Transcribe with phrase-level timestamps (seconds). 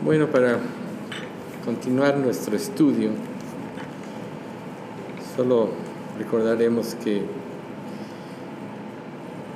[0.00, 0.58] Bueno, para
[1.64, 3.10] continuar nuestro estudio,
[5.36, 5.70] solo
[6.16, 7.22] recordaremos que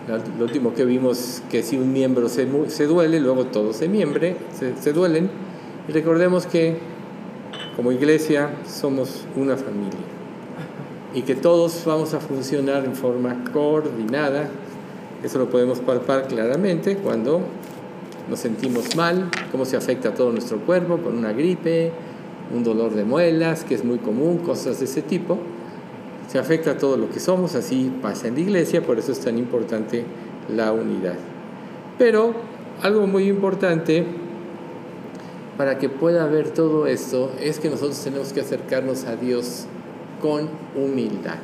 [0.09, 4.37] lo último que vimos que si un miembro se, se duele, luego todos se, miembre,
[4.53, 5.31] se, se duelen.
[5.89, 6.77] Y recordemos que
[7.77, 10.01] como iglesia somos una familia
[11.15, 14.49] y que todos vamos a funcionar en forma coordinada.
[15.23, 17.43] Eso lo podemos palpar claramente cuando
[18.29, 21.93] nos sentimos mal, cómo se afecta a todo nuestro cuerpo con una gripe,
[22.55, 25.39] un dolor de muelas, que es muy común, cosas de ese tipo.
[26.29, 29.21] Se afecta a todo lo que somos, así pasa en la iglesia, por eso es
[29.21, 30.05] tan importante
[30.55, 31.17] la unidad.
[31.99, 32.35] Pero
[32.83, 34.05] algo muy importante
[35.57, 39.67] para que pueda haber todo esto es que nosotros tenemos que acercarnos a Dios
[40.21, 41.39] con humildad.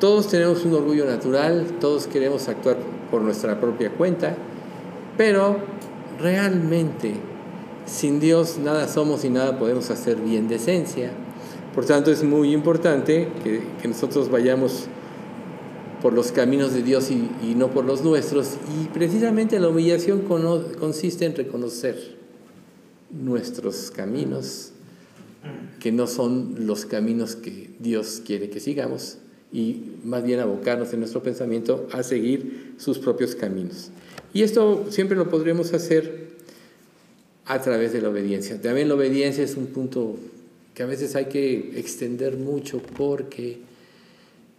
[0.00, 2.76] Todos tenemos un orgullo natural, todos queremos actuar
[3.10, 4.34] por nuestra propia cuenta,
[5.16, 5.58] pero
[6.20, 7.14] realmente
[7.86, 11.10] sin Dios nada somos y nada podemos hacer bien de esencia.
[11.74, 14.86] Por tanto, es muy importante que, nosotros vayamos
[16.02, 18.56] por los caminos de Dios y, y, no por los nuestros.
[18.80, 20.22] Y precisamente la humillación
[20.78, 22.16] consiste en reconocer
[23.10, 24.72] nuestros caminos,
[25.80, 29.18] que no son los caminos que Dios quiere que sigamos,
[29.52, 33.90] y más bien abocarnos en nuestro pensamiento a seguir sus propios caminos.
[34.32, 36.32] Y esto siempre lo podremos hacer
[37.44, 38.60] a través de la obediencia.
[38.60, 40.16] También la obediencia es un punto
[40.74, 43.58] que a veces hay que extender mucho porque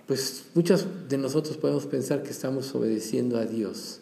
[0.06, 4.00] pues muchos de nosotros podemos pensar que estamos obedeciendo a Dios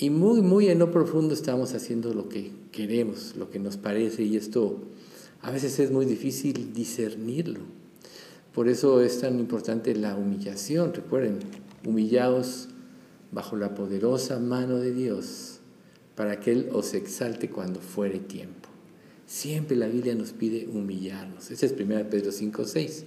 [0.00, 4.22] y muy, muy en lo profundo estamos haciendo lo que queremos, lo que nos parece
[4.22, 4.78] y esto
[5.42, 7.60] a veces es muy difícil discernirlo.
[8.54, 10.94] Por eso es tan importante la humillación.
[10.94, 11.38] Recuerden,
[11.84, 12.69] humillaos
[13.32, 15.60] bajo la poderosa mano de Dios
[16.14, 18.68] para que Él os exalte cuando fuere tiempo.
[19.26, 21.50] Siempre la Biblia nos pide humillarnos.
[21.50, 23.04] Ese es 1 Pedro 5, 6.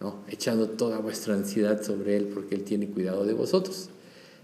[0.00, 0.22] ¿no?
[0.28, 3.88] Echando toda vuestra ansiedad sobre Él porque Él tiene cuidado de vosotros.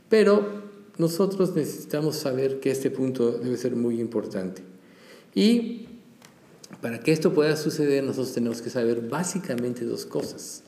[0.09, 0.62] Pero
[0.99, 4.62] nosotros necesitamos saber que este punto debe ser muy importante.
[5.34, 5.89] Y
[6.81, 10.62] para que esto pueda suceder, nosotros tenemos que saber básicamente dos cosas.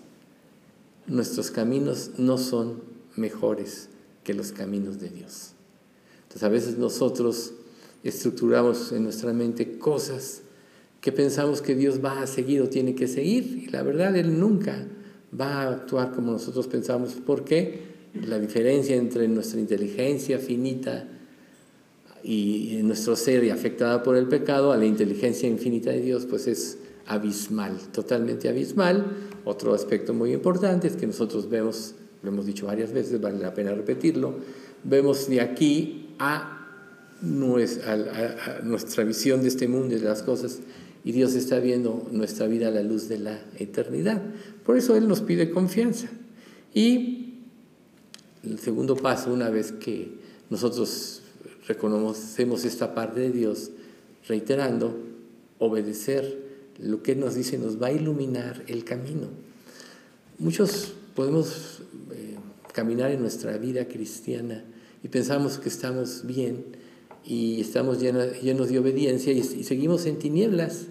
[1.07, 2.83] Nuestros caminos no son
[3.17, 3.89] mejores
[4.25, 5.53] que los caminos de Dios.
[6.23, 7.53] Entonces a veces nosotros
[8.03, 10.43] estructuramos en nuestra mente cosas
[11.01, 13.65] que pensamos que Dios va a seguir o tiene que seguir.
[13.67, 14.87] Y la verdad, Él nunca
[15.39, 17.13] va a actuar como nosotros pensamos.
[17.15, 17.95] ¿Por qué?
[18.27, 21.09] La diferencia entre nuestra inteligencia finita
[22.23, 26.47] y nuestro ser y afectada por el pecado a la inteligencia infinita de Dios, pues
[26.47, 29.05] es abismal, totalmente abismal.
[29.45, 33.55] Otro aspecto muy importante es que nosotros vemos, lo hemos dicho varias veces, vale la
[33.55, 34.35] pena repetirlo,
[34.83, 36.51] vemos de aquí a
[37.21, 40.61] nuestra, visión de este mundo y de las cosas,
[41.05, 44.23] y Dios está viendo nuestra vida a la luz de la eternidad.
[44.65, 46.09] Por eso Él nos pide confianza.
[46.73, 47.35] Y
[48.43, 50.13] el segundo paso, una vez que
[50.49, 51.21] nosotros
[51.69, 53.71] reconocemos esta parte de Dios,
[54.27, 54.99] reiterando,
[55.59, 56.43] obedecer
[56.79, 59.29] lo que nos dice nos va a iluminar el camino.
[60.39, 61.74] Muchos podemos
[62.75, 64.65] caminar en nuestra vida cristiana
[65.03, 66.65] y pensamos que estamos bien
[67.25, 70.89] y estamos llenos, de obediencia y, y seguimos en tinieblas.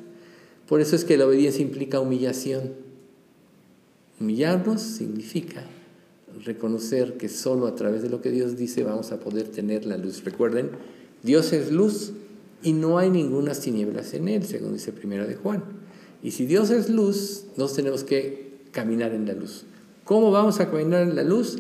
[0.68, 2.72] Por eso es que la obediencia implica humillación.
[4.20, 5.64] Humillarnos significa
[6.44, 9.98] reconocer que solo a través de lo que Dios dice vamos a poder tener la
[9.98, 10.24] luz.
[10.24, 10.72] Recuerden,
[11.22, 12.14] Dios es luz
[12.64, 15.64] y no hay ninguna tinieblas en él, según dice primero de Juan.
[16.24, 19.66] Y si Dios es luz, nos tenemos que caminar en la luz.
[20.06, 21.58] ¿Cómo vamos a caminar en la luz?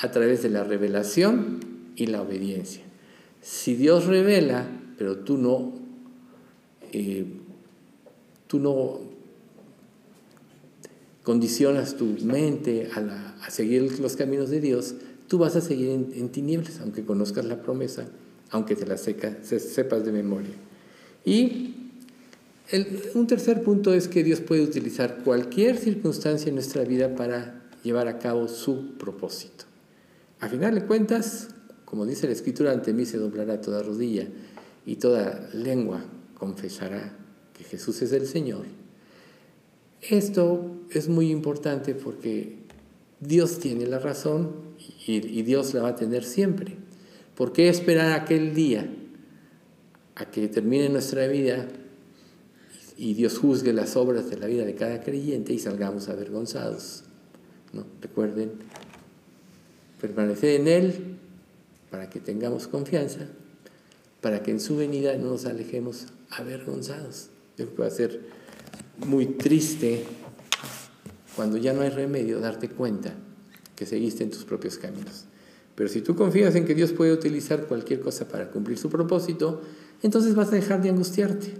[0.00, 1.60] A través de la revelación
[1.96, 2.82] y la obediencia.
[3.42, 4.66] Si Dios revela,
[4.98, 5.72] pero tú no,
[6.92, 7.26] eh,
[8.46, 9.00] tú no
[11.22, 14.94] condicionas tu mente a, seguir los caminos de Dios,
[15.28, 18.08] tú vas a seguir en, tinieblas, aunque conozcas la promesa,
[18.50, 20.54] aunque te la sepas de memoria.
[21.24, 21.74] Y
[23.14, 28.08] un tercer punto es que Dios puede utilizar cualquier circunstancia en nuestra vida para llevar
[28.08, 29.69] a cabo su propósito.
[30.40, 31.48] A final de cuentas,
[31.84, 34.26] como dice la Escritura, ante mí se doblará toda rodilla
[34.86, 36.04] y toda lengua
[36.34, 37.16] confesará
[37.52, 38.80] que Jesús es el Señor
[40.00, 42.56] esto es muy importante porque
[43.20, 44.52] Dios tiene la razón
[45.06, 46.76] y, Dios la va a tener siempre.
[47.34, 48.88] ¿Por qué esperar aquel día
[50.14, 51.68] a que termine nuestra vida
[52.96, 57.04] y Dios juzgue las obras de la vida de cada creyente y salgamos avergonzados?
[57.72, 57.84] ¿No?
[58.00, 58.52] Recuerden,
[60.00, 61.16] permanecer en Él
[61.90, 63.26] para que tengamos confianza,
[64.20, 67.30] para que en su venida no nos alejemos avergonzados.
[67.56, 68.20] Yo creo que va a ser
[68.98, 70.04] muy triste
[71.36, 73.14] cuando ya no hay remedio darte cuenta
[73.76, 75.24] que seguiste en tus propios caminos.
[75.74, 79.62] Pero si tú confías en que Dios puede utilizar cualquier cosa para cumplir su propósito,
[80.02, 81.54] entonces vas a dejar de angustiarte,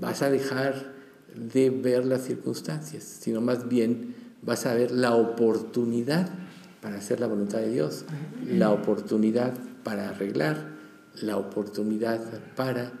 [0.00, 0.94] vas a dejar
[1.34, 6.30] de ver las circunstancias, sino más bien vas a ver la oportunidad
[6.80, 8.04] para hacer la voluntad de Dios,
[8.46, 10.76] la oportunidad para arreglar,
[11.20, 12.20] la oportunidad
[12.54, 12.92] para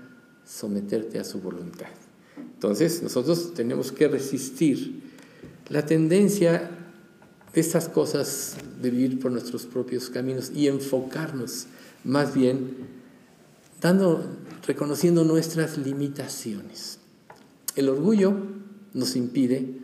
[0.44, 1.88] someterte a su voluntad.
[2.36, 5.02] Entonces nosotros tenemos que resistir
[5.68, 6.70] la tendencia
[7.52, 11.66] de estas cosas de vivir por nuestros propios caminos y enfocarnos
[12.04, 12.76] más bien
[13.80, 14.24] dando,
[14.66, 16.98] reconociendo nuestras limitaciones.
[17.76, 18.34] El orgullo
[18.94, 19.78] nos impide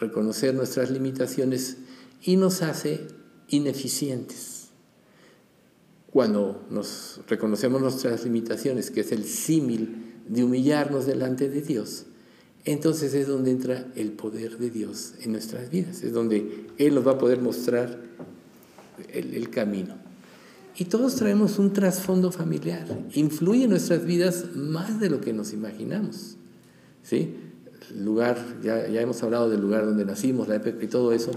[0.00, 1.78] reconocer nuestras limitaciones
[2.22, 3.06] y nos hace
[3.48, 4.68] ineficientes.
[6.10, 12.06] Cuando nos reconocemos nuestras limitaciones, que es el símil de humillarnos delante de Dios,
[12.64, 17.06] entonces es donde entra el poder de Dios en nuestras vidas, es donde Él nos
[17.06, 17.98] va a poder mostrar
[19.12, 19.94] el, el camino.
[20.76, 25.52] Y todos traemos un trasfondo familiar, influye en nuestras vidas más de lo que nos
[25.52, 26.36] imaginamos.
[27.02, 27.34] ¿sí?
[27.90, 31.30] El lugar, ya, ya hemos hablado del lugar donde nacimos, la época y todo eso,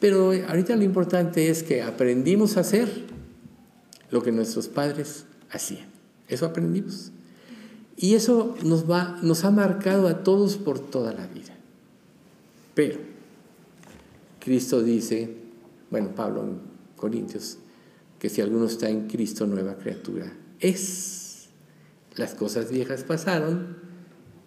[0.00, 2.88] pero ahorita lo importante es que aprendimos a hacer
[4.10, 5.86] lo que nuestros padres hacían.
[6.28, 7.12] Eso aprendimos.
[7.96, 11.54] Y eso nos, va, nos ha marcado a todos por toda la vida.
[12.74, 12.98] Pero
[14.40, 15.36] Cristo dice,
[15.90, 16.58] bueno, Pablo en
[16.96, 17.58] Corintios,
[18.18, 21.48] que si alguno está en Cristo, nueva criatura es.
[22.16, 23.76] Las cosas viejas pasaron,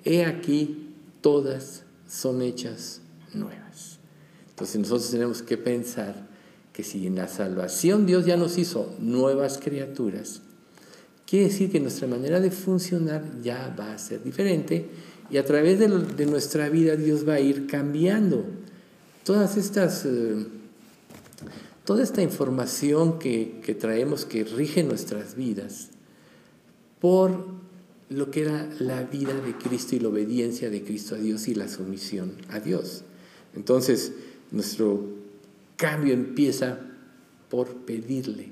[0.04, 3.02] he aquí, todas son hechas
[3.34, 4.00] nuevas.
[4.54, 6.28] Entonces nosotros tenemos que pensar
[6.72, 10.42] que si en la salvación Dios ya nos hizo nuevas criaturas,
[11.34, 14.86] Quiere decir que nuestra manera de funcionar ya va a ser diferente
[15.32, 15.88] y a través de,
[16.28, 18.46] nuestra vida Dios va a ir cambiando
[19.24, 20.46] todas estas, eh,
[21.86, 25.90] toda esta información que, que traemos que rige nuestras vidas
[27.00, 27.46] por
[28.10, 31.56] lo que era la vida de Cristo y la obediencia de Cristo a Dios y
[31.56, 33.06] la sumisión a Dios.
[33.56, 34.12] Entonces,
[34.54, 35.10] nuestro
[35.76, 36.80] cambio empieza
[37.50, 38.52] por pedirle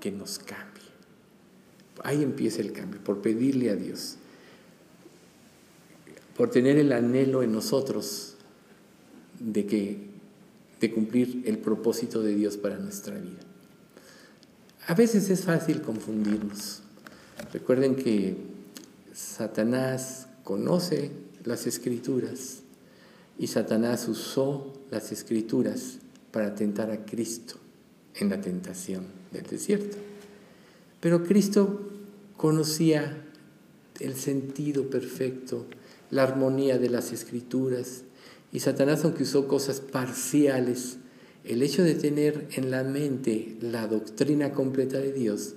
[0.00, 0.84] que nos cambie.
[2.02, 4.16] Ahí empieza el cambio, por pedirle a Dios,
[6.36, 8.34] por tener el anhelo en nosotros
[9.40, 10.06] de que
[10.80, 13.40] de cumplir el propósito de Dios para nuestra vida.
[14.86, 16.82] A veces es fácil confundirnos.
[17.52, 18.36] Recuerden que
[19.12, 21.10] Satanás conoce
[21.44, 22.60] las escrituras
[23.38, 25.98] y Satanás usó las escrituras
[26.30, 27.56] para tentar a Cristo
[28.14, 29.96] en la tentación del desierto.
[31.00, 31.80] Pero Cristo
[32.36, 33.24] conocía
[34.00, 35.66] el sentido perfecto,
[36.10, 38.02] la armonía de las escrituras.
[38.52, 40.98] Y Satanás, aunque usó cosas parciales,
[41.44, 45.54] el hecho de tener en la mente la doctrina completa de Dios,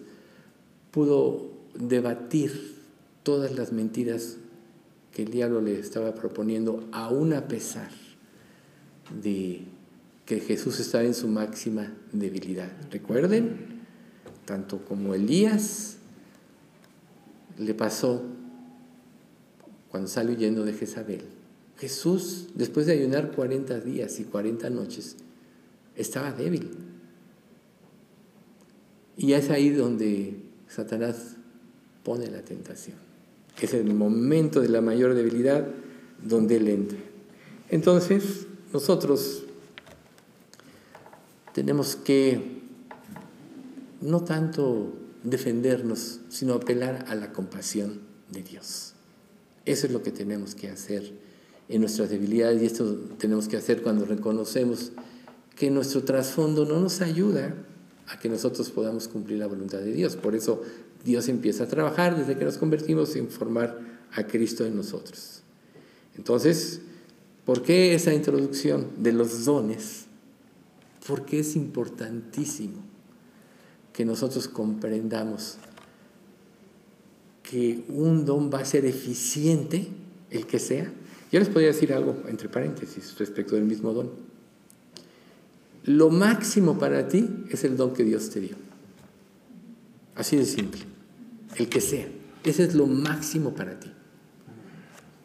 [0.92, 2.76] pudo debatir
[3.24, 4.38] todas las mentiras
[5.12, 7.90] que el diablo le estaba proponiendo, aún a pesar
[9.22, 9.64] de
[10.26, 12.70] que Jesús estaba en su máxima debilidad.
[12.92, 13.82] Recuerden,
[14.46, 15.98] tanto como Elías
[17.58, 18.24] le pasó
[19.90, 21.24] cuando salió huyendo de Jezabel.
[21.78, 25.16] Jesús, después de ayunar 40 días y 40 noches,
[25.96, 26.70] estaba débil.
[29.18, 30.36] Y es ahí donde
[30.68, 31.36] Satanás
[32.04, 32.98] pone la tentación.
[33.62, 35.68] Es el momento de la mayor debilidad
[36.24, 37.00] donde él entra.
[37.70, 39.44] Entonces, nosotros
[41.54, 42.60] tenemos que
[44.02, 48.94] no tanto defendernos, sino apelar a la compasión de Dios.
[49.66, 51.12] Eso es lo que tenemos que hacer
[51.68, 54.92] en nuestras debilidades y esto tenemos que hacer cuando reconocemos
[55.56, 57.54] que nuestro trasfondo no nos ayuda
[58.08, 60.16] a que nosotros podamos cumplir la voluntad de Dios.
[60.16, 60.64] Por eso
[61.04, 63.80] Dios empieza a trabajar desde que nos convertimos en formar
[64.14, 65.42] a Cristo en nosotros.
[66.16, 66.82] Entonces,
[67.50, 70.06] ¿por qué esa introducción de los dones?
[71.08, 72.78] Porque es importantísimo
[73.92, 75.58] que nosotros comprendamos
[77.42, 79.88] que un don va a ser eficiente,
[80.30, 80.94] el que sea.
[81.32, 84.12] Yo les podría decir algo, entre paréntesis, respecto del mismo don.
[85.86, 88.58] Lo máximo para ti es el don que Dios te dio.
[90.14, 90.82] Así de simple.
[91.56, 92.08] El que sea.
[92.44, 93.92] Ese es lo máximo para ti.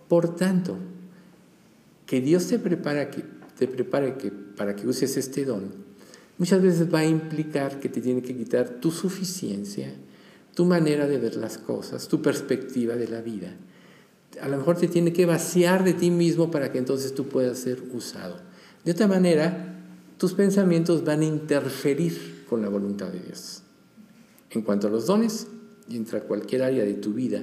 [0.08, 0.78] Por tanto,
[2.06, 3.24] que Dios te prepara que,
[3.58, 5.84] te prepare que, para que uses este don
[6.38, 9.94] muchas veces va a implicar que te tiene que quitar tu suficiencia,
[10.54, 13.54] tu manera de ver las cosas, tu perspectiva de la vida.
[14.40, 17.58] A lo mejor te tiene que vaciar de ti mismo para que entonces tú puedas
[17.58, 18.36] ser usado.
[18.84, 19.80] De otra manera,
[20.18, 23.62] tus pensamientos van a interferir con la voluntad de Dios.
[24.50, 25.46] En cuanto a los dones,
[25.88, 27.42] y entra cualquier área de tu vida,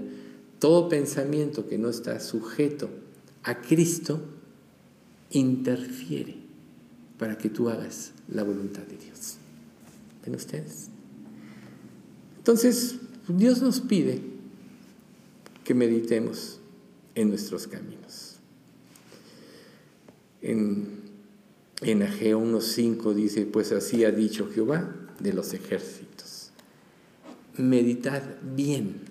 [0.59, 2.89] todo pensamiento que no está sujeto
[3.43, 4.21] a Cristo
[5.31, 6.35] interfiere
[7.17, 9.37] para que tú hagas la voluntad de Dios.
[10.25, 10.89] ¿Ven ustedes?
[12.37, 12.95] Entonces,
[13.27, 14.21] Dios nos pide
[15.63, 16.59] que meditemos
[17.15, 18.37] en nuestros caminos.
[20.41, 21.01] En,
[21.81, 26.51] en Ageo 1.5 dice, pues así ha dicho Jehová de los ejércitos.
[27.57, 28.23] Meditad
[28.55, 29.01] bien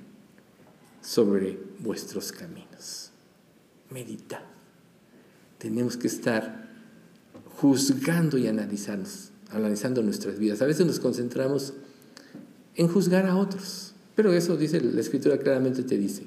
[1.00, 3.11] sobre vuestros caminos.
[3.91, 4.50] Meditad.
[5.61, 6.69] Tenemos que estar
[7.59, 10.62] juzgando y analizando nuestras vidas.
[10.62, 11.75] A veces nos concentramos
[12.75, 16.25] en juzgar a otros, pero eso dice la escritura claramente te dice,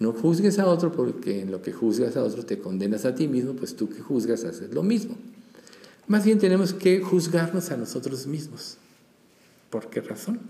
[0.00, 3.28] no juzgues a otro porque en lo que juzgas a otro te condenas a ti
[3.28, 5.16] mismo, pues tú que juzgas haces lo mismo.
[6.08, 8.78] Más bien tenemos que juzgarnos a nosotros mismos.
[9.70, 10.40] ¿Por qué razón?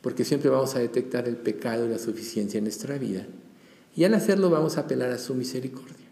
[0.00, 3.26] Porque siempre vamos a detectar el pecado y la suficiencia en nuestra vida
[3.94, 6.03] y al hacerlo vamos a apelar a su misericordia.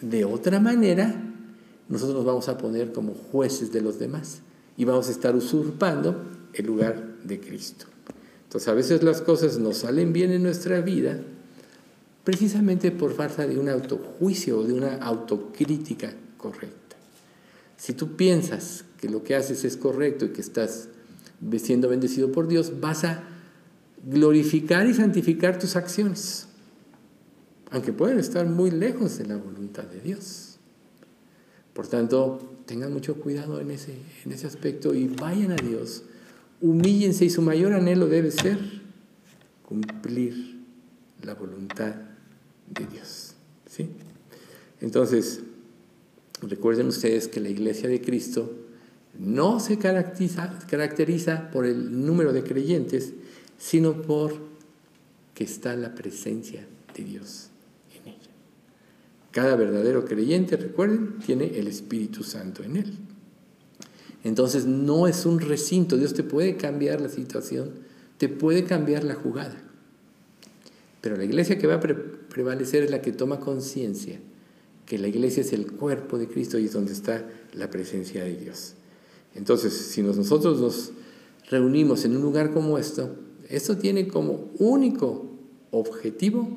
[0.00, 1.14] De otra manera,
[1.88, 4.40] nosotros nos vamos a poner como jueces de los demás
[4.76, 7.86] y vamos a estar usurpando el lugar de Cristo.
[8.44, 11.20] Entonces a veces las cosas no salen bien en nuestra vida
[12.24, 16.96] precisamente por falta de un autojuicio o de una autocrítica correcta.
[17.76, 20.88] Si tú piensas que lo que haces es correcto y que estás
[21.58, 23.24] siendo bendecido por Dios, vas a
[24.06, 26.46] glorificar y santificar tus acciones,
[27.74, 30.58] aunque pueden estar muy lejos de la voluntad de Dios.
[31.72, 36.04] Por tanto, tengan mucho cuidado en ese, en ese aspecto y vayan a Dios
[36.60, 38.58] humíllense y su mayor anhelo debe ser
[39.64, 40.60] cumplir
[41.22, 41.96] la voluntad
[42.70, 43.34] de Dios.
[43.68, 43.90] ¿sí?
[44.80, 45.40] Entonces,
[46.42, 48.54] recuerden ustedes que la iglesia de Cristo
[49.18, 53.14] no se caracteriza, caracteriza por el número de creyentes,
[53.58, 54.32] sino por
[55.34, 56.66] que está la presencia
[56.96, 57.50] de Dios.
[59.34, 62.98] Cada verdadero creyente, recuerden, tiene el Espíritu Santo en él.
[64.22, 67.72] Entonces no es un recinto, Dios te puede cambiar la situación,
[68.16, 69.60] te puede cambiar la jugada.
[71.00, 74.20] Pero la iglesia que va a prevalecer es la que toma conciencia
[74.86, 78.36] que la iglesia es el cuerpo de Cristo y es donde está la presencia de
[78.36, 78.74] Dios.
[79.34, 80.92] Entonces, si nosotros nos
[81.50, 83.16] reunimos en un lugar como esto,
[83.48, 85.26] esto tiene como único
[85.72, 86.56] objetivo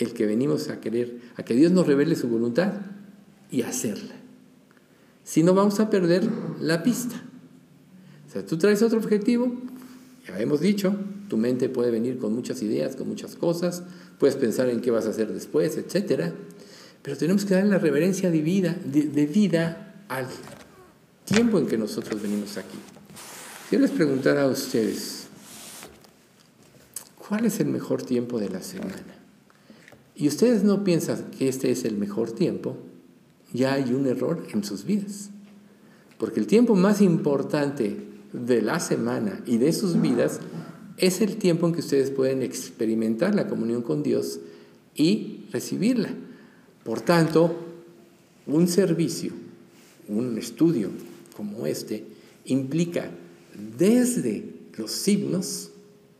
[0.00, 2.72] el que venimos a querer, a que Dios nos revele su voluntad
[3.50, 4.14] y hacerla.
[5.24, 6.28] Si no, vamos a perder
[6.60, 7.22] la pista.
[8.28, 9.52] O sea, tú traes otro objetivo,
[10.26, 10.96] ya hemos dicho,
[11.28, 13.82] tu mente puede venir con muchas ideas, con muchas cosas,
[14.18, 16.32] puedes pensar en qué vas a hacer después, etc.
[17.02, 20.26] Pero tenemos que darle la reverencia de vida, de, vida al
[21.24, 22.78] tiempo en que nosotros venimos aquí.
[23.68, 25.26] Si yo les preguntara a ustedes,
[27.28, 29.19] ¿cuál es el mejor tiempo de la semana?
[30.20, 32.76] Y ustedes no piensan que este es el mejor tiempo,
[33.54, 35.30] ya hay un error en sus vidas.
[36.18, 37.96] Porque el tiempo más importante
[38.34, 40.40] de la semana y de sus vidas
[40.98, 44.40] es el tiempo en que ustedes pueden experimentar la comunión con Dios
[44.94, 46.10] y recibirla.
[46.84, 47.56] Por tanto,
[48.46, 49.32] un servicio,
[50.06, 50.90] un estudio
[51.34, 52.04] como este,
[52.44, 53.10] implica
[53.78, 55.70] desde los signos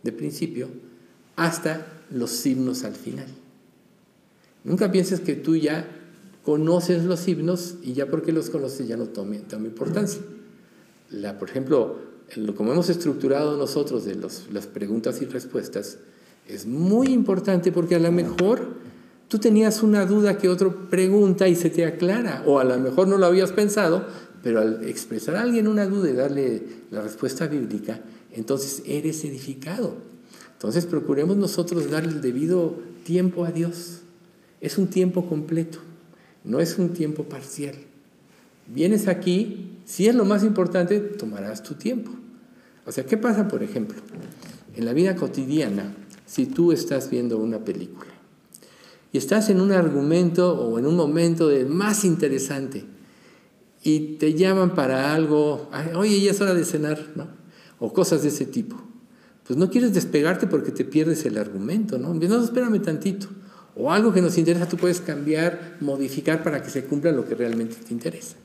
[0.02, 0.68] de principio
[1.36, 3.26] hasta los signos al final.
[4.64, 5.88] Nunca pienses que tú ya
[6.44, 10.20] conoces los himnos y ya porque los conoces ya no toma, importancia.
[11.10, 11.98] La, por ejemplo,
[12.36, 14.16] lo como hemos estructurado nosotros de
[14.52, 15.98] las preguntas y respuestas,
[16.46, 18.60] es muy importante porque a lo mejor
[19.28, 23.08] tú tenías una duda que otro pregunta y se te aclara, o a lo mejor
[23.08, 24.06] no lo habías pensado,
[24.42, 28.00] pero al expresar a alguien una duda y darle la respuesta bíblica,
[28.32, 29.94] entonces eres edificado.
[30.52, 34.00] Entonces procuremos nosotros darle el debido tiempo a Dios.
[34.60, 35.78] Es un tiempo completo.
[36.44, 37.74] No es un tiempo parcial.
[38.66, 42.10] Vienes aquí, si es lo más importante, tomarás tu tiempo.
[42.86, 43.98] O sea, ¿qué pasa, por ejemplo?
[44.76, 45.94] En la vida cotidiana,
[46.26, 48.10] si tú estás viendo una película
[49.12, 52.84] y estás en un argumento o en un momento de más interesante
[53.82, 57.26] y te llaman para algo, oye, ya es hora de cenar, ¿no?
[57.80, 58.80] O cosas de ese tipo.
[59.46, 62.14] Pues no quieres despegarte porque te pierdes el argumento, ¿no?
[62.14, 63.26] No, espérame tantito
[63.76, 67.34] o algo que nos interesa, tú puedes cambiar, modificar para que se cumpla lo que
[67.34, 68.36] realmente te interesa.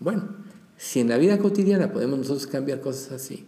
[0.00, 0.28] Bueno,
[0.76, 3.44] si en la vida cotidiana podemos nosotros cambiar cosas así,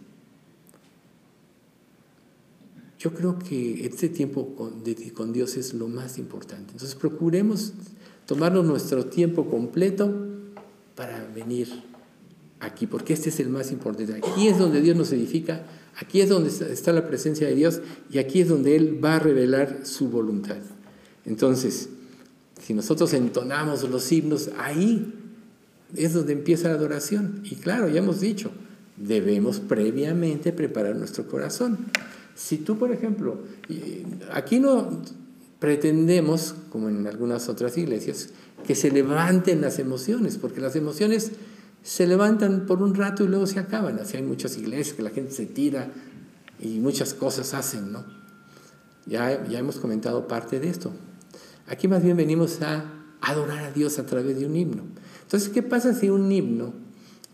[2.99, 6.71] yo creo que este tiempo con, con Dios es lo más importante.
[6.71, 7.73] Entonces procuremos
[8.25, 10.11] tomarnos nuestro tiempo completo
[10.95, 11.67] para venir
[12.59, 14.15] aquí, porque este es el más importante.
[14.15, 15.65] Aquí es donde Dios nos edifica,
[15.97, 19.19] aquí es donde está la presencia de Dios y aquí es donde Él va a
[19.19, 20.57] revelar su voluntad.
[21.25, 21.89] Entonces,
[22.61, 25.13] si nosotros entonamos los himnos, ahí
[25.95, 27.41] es donde empieza la adoración.
[27.43, 28.51] Y claro, ya hemos dicho,
[28.97, 31.77] debemos previamente preparar nuestro corazón.
[32.35, 33.39] Si tú, por ejemplo,
[34.31, 35.01] aquí no
[35.59, 38.29] pretendemos, como en algunas otras iglesias,
[38.65, 41.31] que se levanten las emociones, porque las emociones
[41.85, 43.99] se levantan por un rato y luego se acaban.
[43.99, 45.91] Así hay muchas iglesias que la gente se tira
[46.59, 48.03] y muchas cosas hacen, ¿no?
[49.05, 50.91] Ya, ya hemos comentado parte de esto.
[51.67, 54.81] Aquí más bien venimos a adorar a Dios a través de un himno.
[55.21, 56.73] Entonces, ¿qué pasa si un himno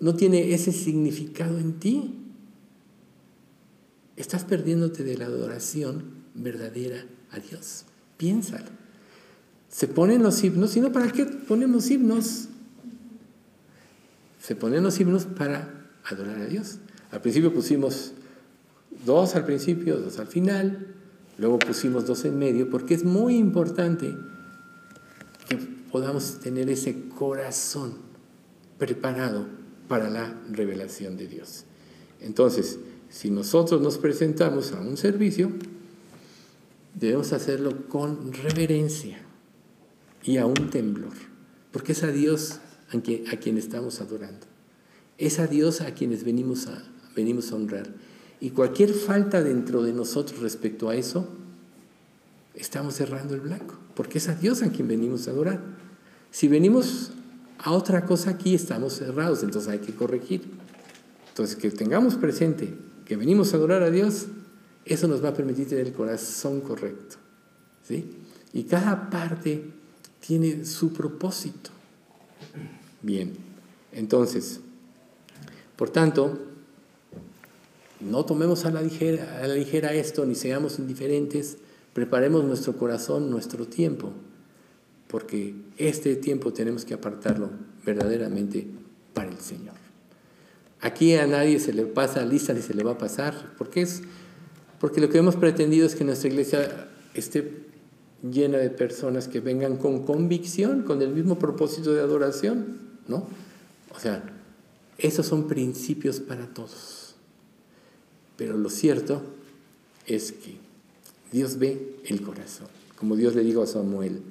[0.01, 2.19] no tiene ese significado en ti?
[4.17, 6.03] Estás perdiéndote de la adoración
[6.33, 7.85] verdadera a Dios.
[8.17, 8.69] Piénsalo.
[9.69, 12.49] Se ponen los himnos, sino ¿para qué ponemos himnos?
[14.41, 16.79] Se ponen los himnos para adorar a Dios.
[17.11, 18.13] Al principio pusimos
[19.05, 20.95] dos al principio, dos al final,
[21.37, 24.15] luego pusimos dos en medio, porque es muy importante
[25.47, 25.57] que
[25.91, 27.93] podamos tener ese corazón
[28.77, 29.45] preparado
[29.87, 31.65] para la revelación de Dios.
[32.19, 32.79] Entonces,
[33.09, 35.51] si nosotros nos presentamos a un servicio,
[36.95, 39.19] debemos hacerlo con reverencia
[40.23, 41.13] y a un temblor,
[41.71, 42.59] porque es a Dios
[42.91, 44.45] a quien, estamos adorando,
[45.17, 46.83] es a Dios a quienes venimos a,
[47.15, 47.87] venimos a honrar.
[48.39, 51.27] Y cualquier falta dentro de nosotros respecto a eso,
[52.55, 55.61] estamos cerrando el blanco, porque es a Dios a quien venimos a adorar.
[56.31, 57.11] Si venimos
[57.59, 60.41] a otra cosa aquí, estamos cerrados, entonces hay que corregir.
[61.29, 62.73] Entonces, que tengamos presente
[63.05, 64.27] que venimos a adorar a Dios,
[64.85, 67.17] eso nos va a permitir tener el corazón correcto.
[67.87, 68.09] ¿sí?
[68.53, 69.65] Y cada parte
[70.19, 71.71] tiene su propósito.
[73.01, 73.33] Bien,
[73.91, 74.59] entonces,
[75.75, 76.39] por tanto,
[77.99, 81.57] no tomemos a la, ligera, esto ni seamos indiferentes,
[81.93, 84.11] preparemos nuestro corazón, nuestro tiempo,
[85.07, 87.49] porque este tiempo tenemos que apartarlo
[87.85, 88.67] verdaderamente
[89.13, 89.75] para el Señor.
[90.79, 94.01] Aquí a nadie se le pasa lista ni se le va a pasar, porque es
[94.81, 97.67] porque lo que hemos pretendido es que nuestra iglesia esté
[98.23, 104.23] llena de personas que vengan con convicción, con el mismo propósito de adoración, O sea,
[104.97, 107.15] esos son principios para todos.
[108.37, 109.21] Pero lo cierto
[110.05, 110.55] es que
[111.31, 112.67] Dios ve el corazón.
[112.97, 114.21] Como Dios le dijo a Samuel,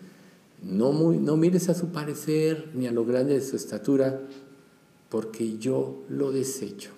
[0.63, 4.21] no, no mires a su parecer ni a lo grande de su estatura,
[5.09, 6.91] porque yo lo desecho.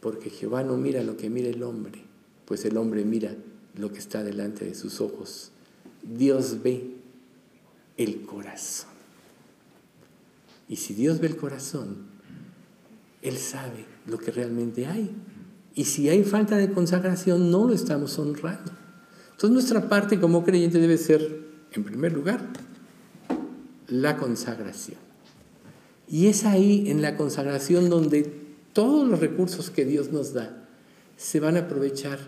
[0.00, 2.12] Porque Jehová no mira lo que mira el hombre
[2.52, 3.34] pues el hombre mira
[3.76, 5.52] lo que está delante de sus ojos.
[6.02, 6.96] Dios ve
[7.96, 8.91] el corazón.
[10.68, 12.06] Y si Dios ve el corazón,
[13.20, 15.10] Él sabe lo que realmente hay.
[15.74, 18.72] Y si hay falta de consagración, no lo estamos honrando.
[19.30, 22.48] Entonces nuestra parte como creyente debe ser, en primer lugar,
[23.88, 24.98] la consagración.
[26.08, 28.22] Y es ahí en la consagración donde
[28.72, 30.66] todos los recursos que Dios nos da
[31.16, 32.18] se van a aprovechar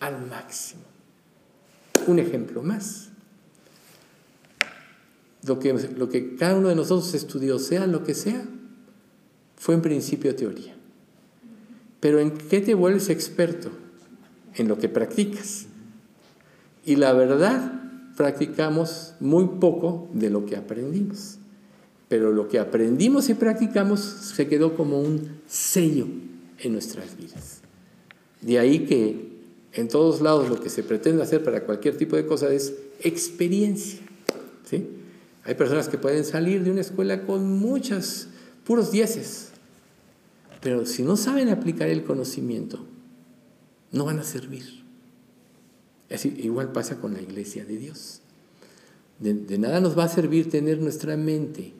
[0.00, 0.82] al máximo.
[2.06, 3.10] Un ejemplo más.
[5.46, 8.44] Lo que, lo que cada uno de nosotros estudió, sea lo que sea,
[9.56, 10.74] fue en principio teoría.
[12.00, 13.70] Pero ¿en qué te vuelves experto?
[14.54, 15.66] En lo que practicas.
[16.84, 17.72] Y la verdad,
[18.16, 21.38] practicamos muy poco de lo que aprendimos.
[22.08, 26.06] Pero lo que aprendimos y practicamos se quedó como un sello
[26.58, 27.60] en nuestras vidas.
[28.40, 29.36] De ahí que
[29.72, 34.00] en todos lados lo que se pretende hacer para cualquier tipo de cosa es experiencia.
[35.46, 38.28] Hay personas que pueden salir de una escuela con muchas,
[38.64, 39.50] puros dieces,
[40.60, 42.84] pero si no saben aplicar el conocimiento,
[43.92, 44.84] no van a servir.
[46.36, 48.20] Igual pasa con la iglesia de Dios.
[49.20, 51.72] De, de nada nos va a servir tener nuestra mente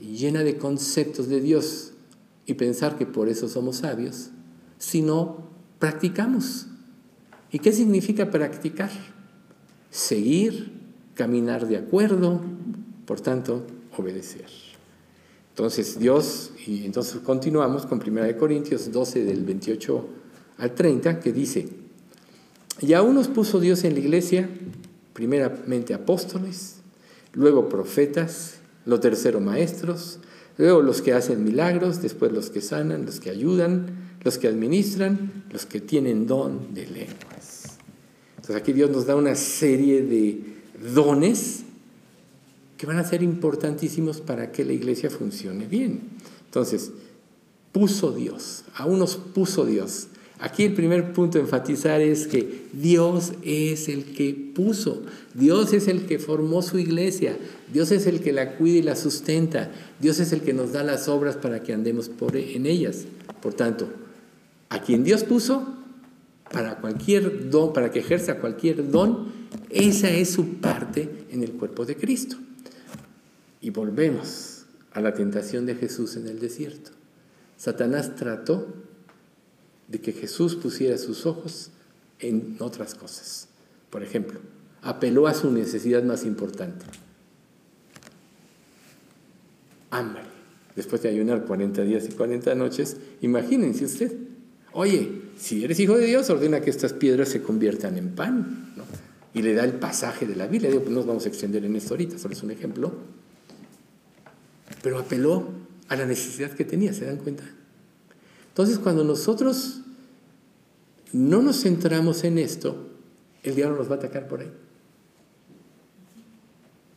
[0.00, 1.92] llena de conceptos de Dios
[2.44, 4.30] y pensar que por eso somos sabios,
[4.78, 6.66] si no practicamos.
[7.52, 8.90] ¿Y qué significa practicar?
[9.90, 10.72] Seguir,
[11.14, 12.40] caminar de acuerdo,
[13.06, 14.46] por tanto, obedecer.
[15.50, 20.08] Entonces Dios, y entonces continuamos con 1 Corintios 12 del 28
[20.58, 21.68] al 30, que dice,
[22.80, 24.48] y aún nos puso Dios en la iglesia,
[25.12, 26.76] primeramente apóstoles,
[27.34, 30.20] luego profetas, lo tercero maestros,
[30.56, 35.44] luego los que hacen milagros, después los que sanan, los que ayudan, los que administran,
[35.50, 37.76] los que tienen don de lenguas.
[38.36, 40.40] Entonces aquí Dios nos da una serie de
[40.94, 41.61] dones
[42.82, 46.00] que van a ser importantísimos para que la iglesia funcione bien.
[46.46, 46.90] Entonces,
[47.70, 50.08] puso Dios, a unos puso Dios.
[50.40, 55.86] Aquí el primer punto a enfatizar es que Dios es el que puso, Dios es
[55.86, 57.38] el que formó su iglesia,
[57.72, 60.82] Dios es el que la cuida y la sustenta, Dios es el que nos da
[60.82, 63.04] las obras para que andemos por, en ellas.
[63.40, 63.86] Por tanto,
[64.70, 65.68] a quien Dios puso,
[66.50, 69.28] para cualquier don, para que ejerza cualquier don,
[69.70, 72.38] esa es su parte en el cuerpo de Cristo.
[73.62, 76.90] Y volvemos a la tentación de Jesús en el desierto.
[77.56, 78.66] Satanás trató
[79.88, 81.70] de que Jesús pusiera sus ojos
[82.18, 83.48] en otras cosas.
[83.88, 84.40] Por ejemplo,
[84.82, 86.84] apeló a su necesidad más importante.
[89.90, 90.22] Hambre.
[90.74, 94.12] Después de ayunar 40 días y 40 noches, imagínense usted,
[94.72, 98.74] oye, si eres hijo de Dios, ordena que estas piedras se conviertan en pan.
[99.34, 100.70] Y le da el pasaje de la Biblia.
[100.70, 102.92] Digo, pues no nos vamos a extender en esto ahorita, solo es un ejemplo.
[104.82, 105.48] Pero apeló
[105.88, 107.44] a la necesidad que tenía, ¿se dan cuenta?
[108.48, 109.80] Entonces, cuando nosotros
[111.12, 112.88] no nos centramos en esto,
[113.42, 114.50] el diablo nos va a atacar por ahí.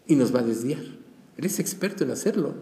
[0.08, 0.82] Y nos va a desviar.
[1.38, 2.54] Él es experto en hacerlo.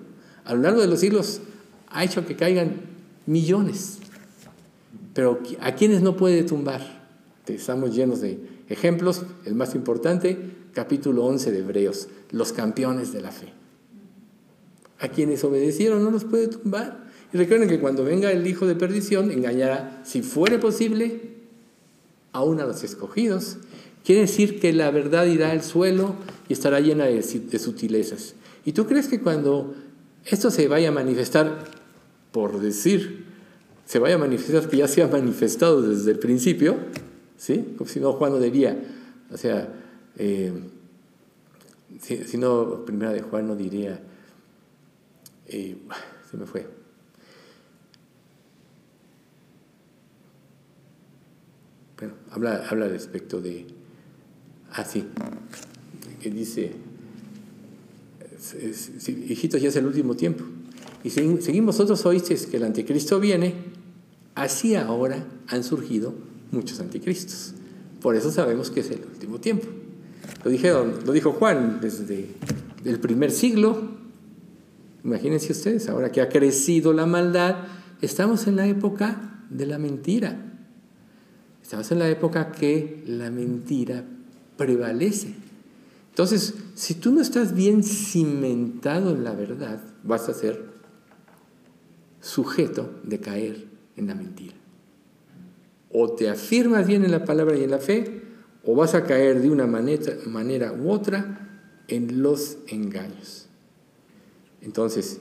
[0.46, 1.42] A lo largo de los siglos
[1.90, 2.82] ha hecho que caigan
[3.26, 4.00] millones.
[5.14, 7.04] Pero ¿a quiénes no puede tumbar?
[7.48, 9.24] Estamos llenos de ejemplos.
[9.46, 10.38] El más importante,
[10.74, 13.63] capítulo 11 de Hebreos, los campeones de la fe.
[15.04, 17.04] A quienes obedecieron no los puede tumbar.
[17.34, 21.34] Y recuerden que cuando venga el hijo de perdición, engañará, si fuere posible,
[22.32, 23.58] aún a los escogidos.
[24.06, 26.16] Quiere decir que la verdad irá al suelo
[26.48, 27.22] y estará llena de,
[27.60, 28.36] sutilezas.
[28.64, 29.76] ¿Y tú crees que cuando
[30.24, 31.66] esto se vaya a manifestar,
[32.32, 33.26] por decir,
[33.84, 36.78] se vaya a manifestar, que ya se ha manifestado desde el principio,
[37.36, 37.76] ¿sí?
[37.78, 38.82] Como si no, Juan no diría,
[39.30, 39.68] o sea,
[40.18, 40.54] eh,
[42.00, 44.02] si, no, primera de Juan no diría,
[45.48, 45.78] eh,
[46.30, 46.68] se me fue.
[51.98, 53.66] Bueno, habla, habla respecto de,
[54.72, 55.06] ah, sí,
[56.22, 56.74] que dice,
[59.30, 60.44] hijitos, ya es el último tiempo.
[61.04, 63.56] Y seguimos otros oísteis que el anticristo viene,
[64.36, 66.14] así ahora han surgido
[66.52, 67.54] muchos anticristos.
[68.02, 69.68] Por eso sabemos que es el último tiempo.
[70.44, 72.30] Lo, dijeron, lo dijo Juan desde
[72.86, 73.93] el primer siglo.
[75.04, 77.66] Imagínense ustedes, ahora que ha crecido la maldad,
[78.02, 80.40] estamos en la época de la mentira.
[81.62, 84.04] Estamos en la época que la mentira
[84.58, 85.36] prevalece.
[86.10, 90.64] Entonces, si tú no estás bien cimentado en la verdad, vas a ser
[92.22, 93.66] sujeto de caer
[93.98, 94.56] en la mentira.
[95.92, 98.22] O te afirmas bien en la palabra y en la fe,
[98.64, 103.43] o vas a caer de una manera, manera u otra en los engaños.
[104.64, 105.20] Entonces,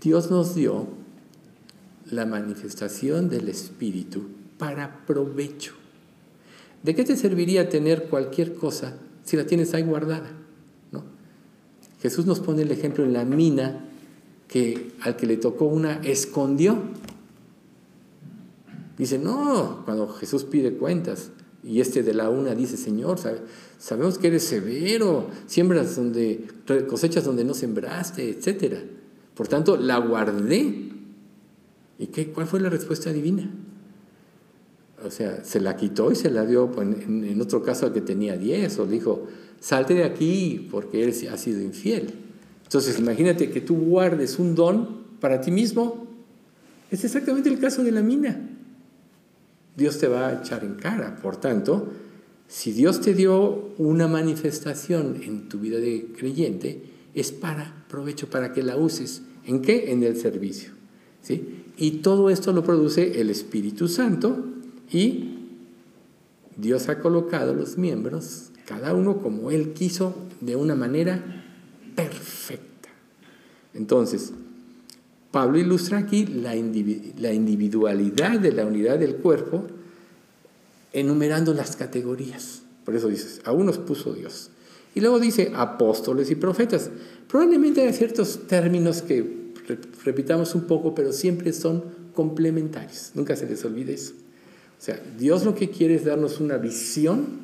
[0.00, 0.86] Dios nos dio
[2.10, 4.26] la manifestación del Espíritu
[4.58, 5.72] para provecho.
[6.82, 10.30] ¿De qué te serviría tener cualquier cosa si la tienes ahí guardada?
[10.92, 11.02] ¿No?
[12.00, 13.86] Jesús nos pone el ejemplo en la mina
[14.48, 16.78] que al que le tocó una escondió.
[18.98, 21.30] Dice, no, cuando Jesús pide cuentas
[21.62, 23.18] y este de la una dice, Señor,
[23.78, 26.46] sabemos que eres severo, siembras donde,
[26.88, 28.76] cosechas donde no sembraste, etc.
[29.34, 30.90] Por tanto, la guardé.
[31.98, 33.50] ¿Y qué, cuál fue la respuesta divina?
[35.04, 38.36] O sea, se la quitó y se la dio en, otro caso al que tenía
[38.36, 39.26] 10, o dijo,
[39.60, 42.14] salte de aquí porque eres, has sido infiel.
[42.64, 46.06] Entonces, imagínate que tú guardes un don para ti mismo.
[46.90, 48.49] Es exactamente el caso de la mina.
[49.76, 51.16] Dios te va a echar en cara.
[51.16, 51.88] Por tanto,
[52.48, 56.82] si Dios te dio una manifestación en tu vida de creyente,
[57.14, 59.22] es para provecho, para que la uses.
[59.44, 59.92] ¿En qué?
[59.92, 60.72] En el servicio.
[61.22, 61.64] ¿sí?
[61.76, 64.44] Y todo esto lo produce el Espíritu Santo
[64.90, 65.36] y
[66.56, 71.44] Dios ha colocado los miembros, cada uno como Él quiso, de una manera
[71.94, 72.88] perfecta.
[73.74, 74.32] Entonces,
[75.30, 79.66] Pablo ilustra aquí la, individualidad de la unidad del cuerpo,
[80.92, 82.62] enumerando las categorías.
[82.84, 84.50] Por eso dice, a unos puso Dios.
[84.94, 86.90] Y luego dice apóstoles y profetas.
[87.28, 89.52] Probablemente hay ciertos términos que
[90.04, 93.12] repitamos un poco, pero siempre son complementarios.
[93.14, 94.14] Nunca se les olvide eso.
[94.78, 97.40] O sea, Dios lo que quiere es darnos una visión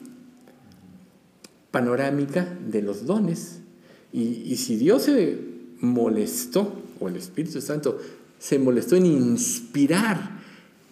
[1.71, 3.61] panorámica de los dones.
[4.13, 5.39] Y, si Dios se
[5.81, 7.99] molestó, o el Espíritu Santo
[8.39, 10.41] se molestó en inspirar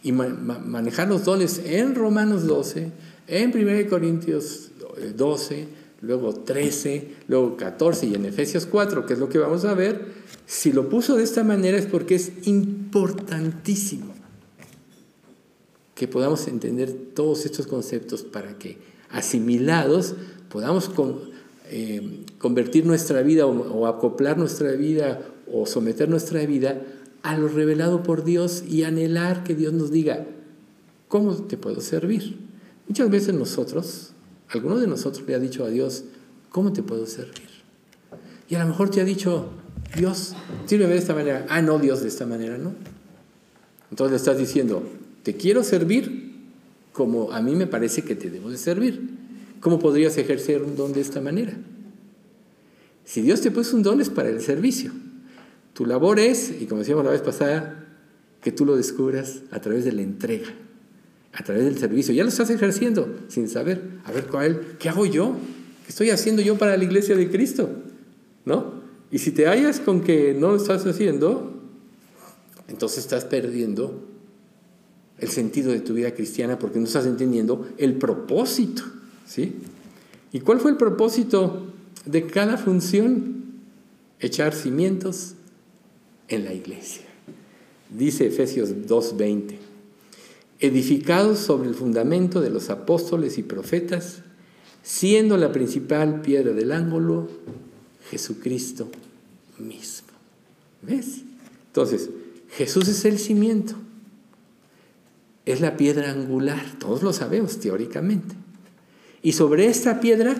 [0.02, 2.92] y manejar los dones en Romanos 12,
[3.26, 4.70] En 1 Corintios
[5.16, 5.66] 12,
[6.02, 10.24] luego 13, luego 14 y en Efesios 4, que es lo que vamos a ver,
[10.46, 14.14] si lo puso de esta manera es porque es importantísimo
[15.94, 18.78] que podamos entender todos estos conceptos para que
[19.10, 20.14] asimilados
[20.48, 20.90] podamos
[21.70, 26.80] eh, convertir nuestra vida o, acoplar nuestra vida o someter nuestra vida
[27.22, 30.26] a lo revelado por Dios y anhelar que Dios nos diga,
[31.08, 32.36] ¿cómo te puedo servir?
[32.86, 34.12] Muchas veces nosotros,
[34.48, 36.04] alguno de nosotros le ha dicho a Dios,
[36.50, 37.48] ¿cómo te puedo servir?
[38.48, 39.48] Y a lo mejor te ha dicho,
[39.96, 40.34] Dios,
[40.66, 41.46] sírveme de esta manera.
[41.48, 42.74] Ah, no, Dios, de esta manera no.
[43.90, 44.82] Entonces le estás diciendo,
[45.22, 46.34] te quiero servir
[46.92, 49.00] como a mí me parece que te debo de servir.
[49.60, 51.54] ¿Cómo podrías ejercer un don de esta manera?
[53.04, 54.92] Si Dios te puso un don es para el servicio.
[55.74, 57.84] Tu labor es, y como decíamos la vez pasada,
[58.40, 60.48] que tú lo descubras a través de la entrega,
[61.32, 62.14] a través del servicio.
[62.14, 63.82] Ya lo estás ejerciendo sin saber.
[64.04, 64.76] A ver, ¿cuál?
[64.78, 65.36] ¿Qué hago yo?
[65.84, 67.68] ¿Qué estoy haciendo yo para la iglesia de Cristo?
[68.44, 68.82] ¿No?
[69.10, 71.60] Y si te hallas con que no lo estás haciendo,
[72.68, 74.08] entonces estás perdiendo
[75.18, 78.82] el sentido de tu vida cristiana porque no estás entendiendo el propósito.
[79.26, 79.56] ¿sí?
[80.32, 81.66] ¿Y cuál fue el propósito
[82.04, 83.42] de cada función?
[84.20, 85.34] Echar cimientos
[86.28, 87.04] en la iglesia.
[87.90, 89.56] Dice Efesios 2.20,
[90.60, 94.22] edificados sobre el fundamento de los apóstoles y profetas,
[94.82, 97.28] siendo la principal piedra del ángulo
[98.10, 98.90] Jesucristo
[99.58, 100.08] mismo.
[100.82, 101.22] ¿Ves?
[101.68, 102.10] Entonces,
[102.50, 103.76] Jesús es el cimiento
[105.46, 108.34] es la piedra angular, todos lo sabemos teóricamente.
[109.22, 110.36] Y sobre esta piedra,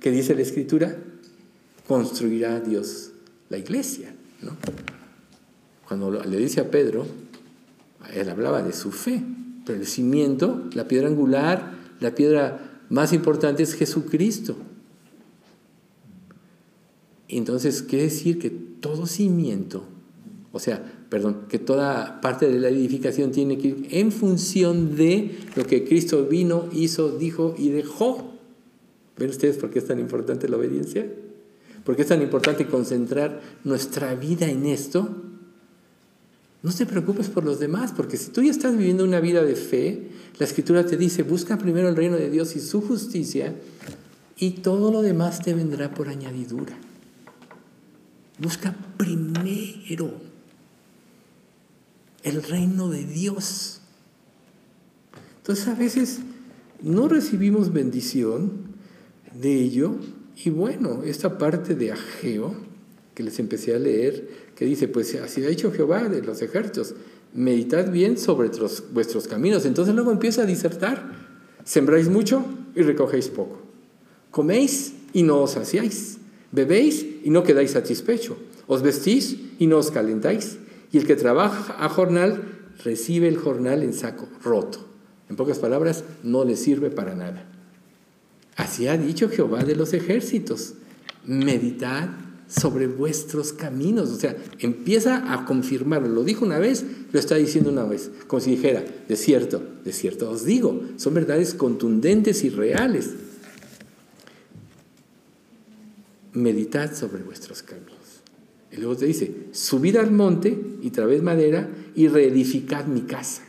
[0.00, 0.96] que dice la Escritura,
[1.86, 3.12] construirá Dios
[3.48, 4.14] la iglesia.
[5.88, 7.06] Cuando le dice a Pedro,
[8.14, 9.22] él hablaba de su fe,
[9.64, 14.56] pero el cimiento, la piedra angular, la piedra más importante es Jesucristo.
[17.28, 19.84] Entonces, quiere decir que todo cimiento,
[20.52, 25.36] o sea, perdón, que toda parte de la edificación tiene que ir en función de
[25.56, 28.32] lo que Cristo vino, hizo, dijo y dejó.
[29.16, 31.06] ¿Ven ustedes por qué es tan importante la obediencia?
[31.84, 35.23] ¿Por qué es tan importante concentrar nuestra vida en esto?
[36.64, 39.54] No te preocupes por los demás, porque si tú ya estás viviendo una vida de
[39.54, 43.54] fe, la escritura te dice, busca primero el reino de Dios y su justicia,
[44.38, 46.74] y todo lo demás te vendrá por añadidura.
[48.38, 50.10] Busca primero
[52.22, 53.82] el reino de Dios.
[55.36, 56.20] Entonces a veces
[56.80, 58.74] no recibimos bendición
[59.38, 59.96] de ello
[60.42, 62.54] y bueno, esta parte de Ageo
[63.14, 66.94] que les empecé a leer, que dice, pues así ha dicho Jehová de los ejércitos,
[67.32, 68.50] meditad bien sobre
[68.92, 69.64] vuestros caminos.
[69.66, 71.10] Entonces luego empieza a disertar,
[71.64, 73.62] sembráis mucho y recogéis poco,
[74.30, 76.18] coméis y no os saciáis,
[76.52, 78.36] bebéis y no quedáis satisfecho,
[78.66, 80.58] os vestís y no os calentáis
[80.94, 82.40] y el que trabaja a jornal
[82.84, 84.86] recibe el jornal en saco roto.
[85.28, 87.48] En pocas palabras, no le sirve para nada.
[88.54, 90.74] Así ha dicho Jehová de los ejércitos.
[91.24, 92.10] Meditad
[92.60, 94.10] sobre vuestros caminos.
[94.10, 96.08] O sea, empieza a confirmarlo.
[96.08, 98.10] Lo dijo una vez, lo está diciendo una vez.
[98.26, 100.82] Como si dijera, de cierto, de cierto os digo.
[100.96, 103.10] Son verdades contundentes y reales.
[106.32, 107.94] Meditad sobre vuestros caminos.
[108.70, 113.42] Y luego te dice, subid al monte y traed madera y reedificad mi casa.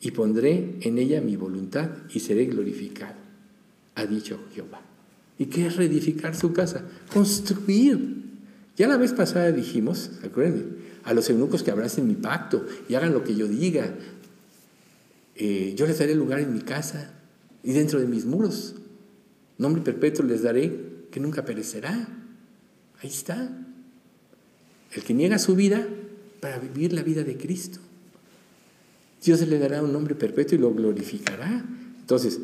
[0.00, 3.14] Y pondré en ella mi voluntad y seré glorificado,
[3.94, 4.91] ha dicho Jehová.
[5.42, 6.84] ¿Y qué es reedificar su casa?
[7.12, 7.98] Construir.
[8.76, 10.66] Ya la vez pasada dijimos, acuérdense,
[11.02, 13.92] a los eunucos que abracen mi pacto y hagan lo que yo diga.
[15.34, 17.12] Eh, yo les daré lugar en mi casa
[17.64, 18.76] y dentro de mis muros.
[19.58, 20.78] Nombre perpetuo les daré
[21.10, 22.08] que nunca perecerá.
[23.02, 23.50] Ahí está.
[24.92, 25.84] El que niega su vida
[26.38, 27.80] para vivir la vida de Cristo.
[29.24, 31.64] Dios le dará un nombre perpetuo y lo glorificará.
[31.98, 32.38] Entonces,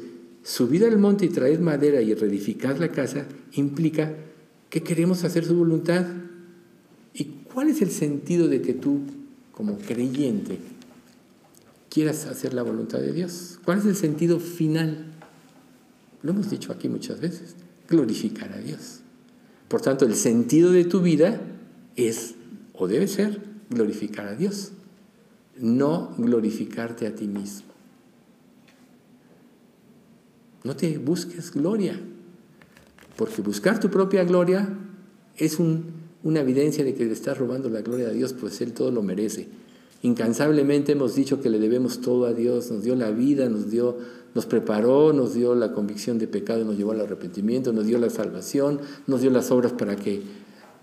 [0.48, 4.14] subir al monte y traer madera y reedificar la casa implica
[4.70, 6.06] que queremos hacer su voluntad.
[7.12, 9.02] ¿Y cuál es el sentido de que tú,
[9.52, 10.58] como creyente,
[11.90, 13.60] quieras hacer la voluntad de Dios?
[13.62, 15.12] ¿Cuál es el sentido final?
[16.22, 17.54] Lo hemos dicho aquí muchas veces
[17.86, 19.00] glorificar a Dios.
[19.68, 21.42] Por tanto, el sentido de tu vida
[21.94, 22.36] es,
[22.72, 24.72] o debe ser, glorificar a Dios,
[25.58, 27.67] no glorificarte a ti mismo.
[30.64, 31.98] No te busques gloria,
[33.16, 34.68] porque buscar tu propia gloria
[35.36, 38.90] es una evidencia de que le estás robando la gloria a Dios, pues Él todo
[38.90, 39.48] lo merece.
[40.02, 43.96] Incansablemente hemos dicho que le debemos todo a Dios, nos dio la vida, nos dio
[44.34, 48.10] nos preparó, nos dio la convicción de pecado, nos llevó al arrepentimiento, nos dio la
[48.10, 50.22] salvación, nos dio las obras para que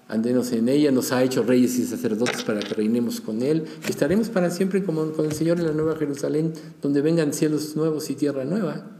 [0.07, 3.63] andemos en ella, nos ha hecho reyes y sacerdotes para que reinemos con Él.
[3.88, 8.09] Estaremos para siempre como con el Señor en la Nueva Jerusalén, donde vengan cielos nuevos
[8.09, 8.91] y tierra nueva.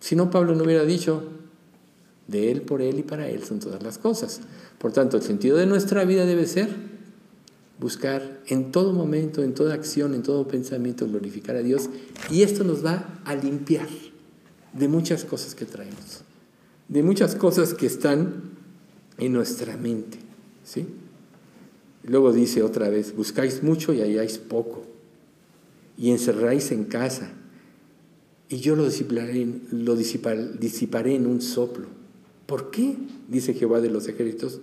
[0.00, 1.22] Si no, Pablo no hubiera dicho,
[2.26, 4.40] de Él, por Él y para Él son todas las cosas.
[4.78, 6.68] Por tanto, el sentido de nuestra vida debe ser
[7.78, 11.88] buscar en todo momento, en toda acción, en todo pensamiento, glorificar a Dios.
[12.30, 13.88] Y esto nos va a limpiar
[14.72, 16.22] de muchas cosas que traemos,
[16.88, 18.42] de muchas cosas que están
[19.18, 20.18] en nuestra mente.
[20.62, 20.86] ¿sí?
[22.04, 24.84] Luego dice otra vez, buscáis mucho y halláis poco,
[25.96, 27.32] y encerráis en casa,
[28.50, 29.40] y yo lo disiparé,
[31.14, 31.86] en un soplo.
[32.46, 32.96] ¿Por qué?
[33.28, 34.60] Dice Jehová de los ejércitos,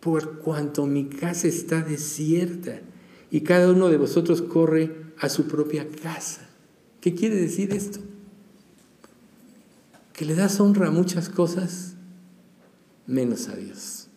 [0.00, 2.80] por cuanto mi casa está desierta
[3.30, 6.50] y cada uno de vosotros corre a su propia casa.
[7.00, 8.00] ¿Qué quiere decir esto?
[10.12, 11.94] Que le das honra a muchas cosas
[13.06, 14.08] menos a Dios.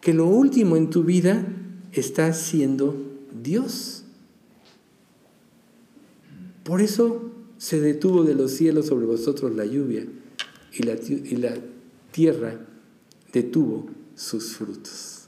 [0.00, 1.46] Que lo último en tu vida
[1.92, 2.96] está siendo
[3.42, 4.04] Dios.
[6.64, 7.31] Por eso
[7.62, 10.04] se detuvo de los cielos sobre vosotros la lluvia
[10.72, 10.82] y
[11.36, 11.54] la,
[12.10, 12.58] tierra
[13.32, 15.26] detuvo sus frutos.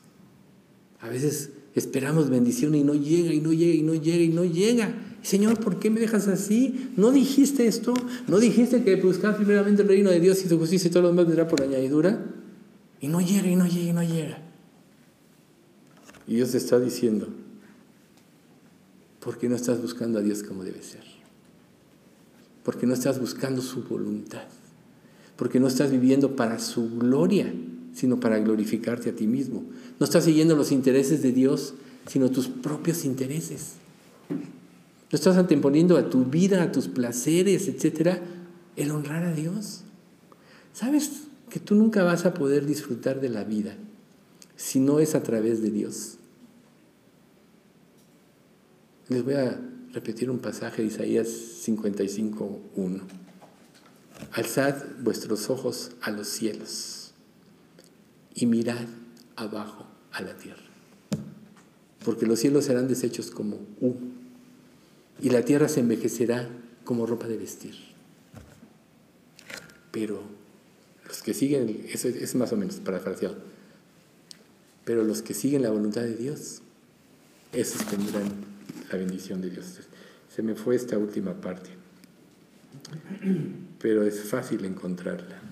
[0.98, 4.44] A veces esperamos bendición y no llega y no llega y no llega y no
[4.44, 4.92] llega.
[5.22, 6.90] Señor, ¿por qué me dejas así?
[6.96, 7.94] ¿No dijiste esto?
[8.26, 11.10] ¿No dijiste que buscar primeramente el reino de Dios y su justicia y todo lo
[11.10, 12.34] demás vendrá por añadidura?
[13.00, 14.42] Y no llega y no llega y no llega.
[16.26, 17.28] Y Dios está diciendo,
[19.20, 21.13] ¿por qué no estás buscando a Dios como debe ser?
[22.64, 24.44] ¿Por qué no estás buscando su voluntad?
[25.37, 27.53] ¿Por qué no estás viviendo para su gloria?
[27.94, 29.64] sino para glorificarte a ti mismo.
[29.98, 31.74] No estás siguiendo los intereses de Dios,
[32.07, 33.74] sino tus propios intereses.
[34.29, 38.20] No estás anteponiendo a tu vida, a tus placeres, etcétera,
[38.77, 39.83] el honrar a Dios.
[40.72, 43.77] ¿Sabes que tú nunca vas a poder disfrutar de la vida
[44.57, 46.16] si no es a través de Dios?
[49.09, 49.61] Les voy a
[49.94, 53.00] repetir un pasaje de Isaías 55.1.
[54.33, 57.12] Alzad vuestros ojos a los cielos
[58.35, 58.87] y mirad
[59.37, 60.62] abajo a la tierra.
[62.04, 64.00] Porque los cielos serán deshechos como humo
[65.22, 66.48] y la tierra se envejecerá
[66.85, 67.76] como ropa de vestir.
[69.92, 70.22] Pero
[71.07, 73.37] los que siguen, eso es más o menos parafraseado,
[74.85, 76.62] pero los que siguen la voluntad de Dios,
[77.52, 78.53] esos tendrán
[78.94, 79.80] la bendición de Dios.
[80.28, 81.70] Se me fue esta última parte,
[83.80, 85.42] pero es fácil encontrarla.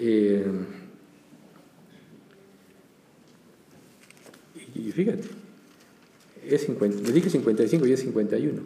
[0.00, 0.46] Eh,
[4.76, 5.24] y fíjate,
[6.46, 8.62] es 50, le dije 55 y es 51.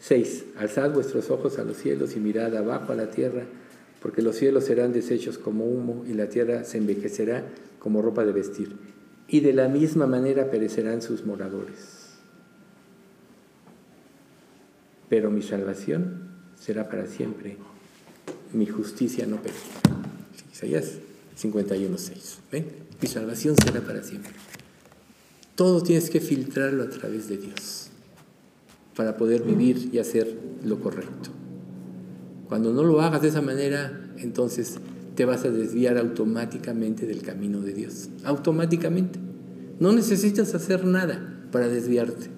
[0.00, 0.44] 6.
[0.56, 3.46] Alzad vuestros ojos a los cielos y mirad abajo a la tierra,
[4.04, 7.42] porque los cielos serán deshechos como humo y la tierra se envejecerá
[7.78, 8.76] como ropa de vestir.
[9.28, 12.18] Y de la misma manera perecerán sus moradores.
[15.08, 17.56] Pero mi salvación será para siempre,
[18.52, 19.80] mi justicia no perecerá.
[20.52, 20.98] Isaías
[21.40, 22.40] 51.6.
[22.52, 22.66] ¿Ven?
[23.00, 24.32] Mi salvación será para siempre.
[25.54, 27.88] Todo tienes que filtrarlo a través de Dios
[28.94, 31.30] para poder vivir y hacer lo correcto.
[32.54, 34.76] Cuando no lo hagas de esa manera, entonces
[35.16, 38.10] te vas a desviar automáticamente del camino de Dios.
[38.22, 39.18] Automáticamente.
[39.80, 42.28] No necesitas hacer nada para desviarte.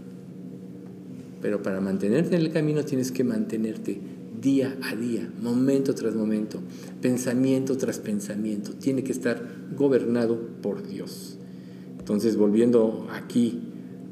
[1.42, 4.00] Pero para mantenerte en el camino tienes que mantenerte
[4.40, 6.62] día a día, momento tras momento,
[7.02, 8.72] pensamiento tras pensamiento.
[8.72, 11.36] Tiene que estar gobernado por Dios.
[11.98, 13.60] Entonces, volviendo aquí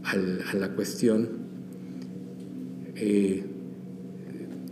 [0.03, 1.31] a la cuestión,
[2.95, 3.54] eh,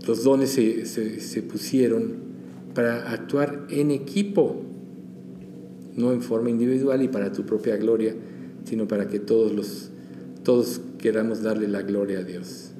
[0.06, 2.32] los dones se, pusieron
[2.74, 4.62] para actuar en equipo,
[5.96, 8.14] no en forma individual y para tu propia gloria,
[8.64, 9.90] sino para que todos los
[10.42, 12.72] todos queramos darle la gloria a Dios.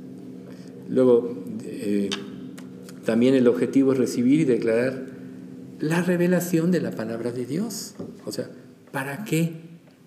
[0.89, 2.11] Luego, eh,
[3.05, 5.07] también el objetivo es recibir y declarar
[5.79, 7.95] la revelación de la palabra de Dios.
[8.27, 8.51] O sea,
[8.91, 9.53] ¿para qué?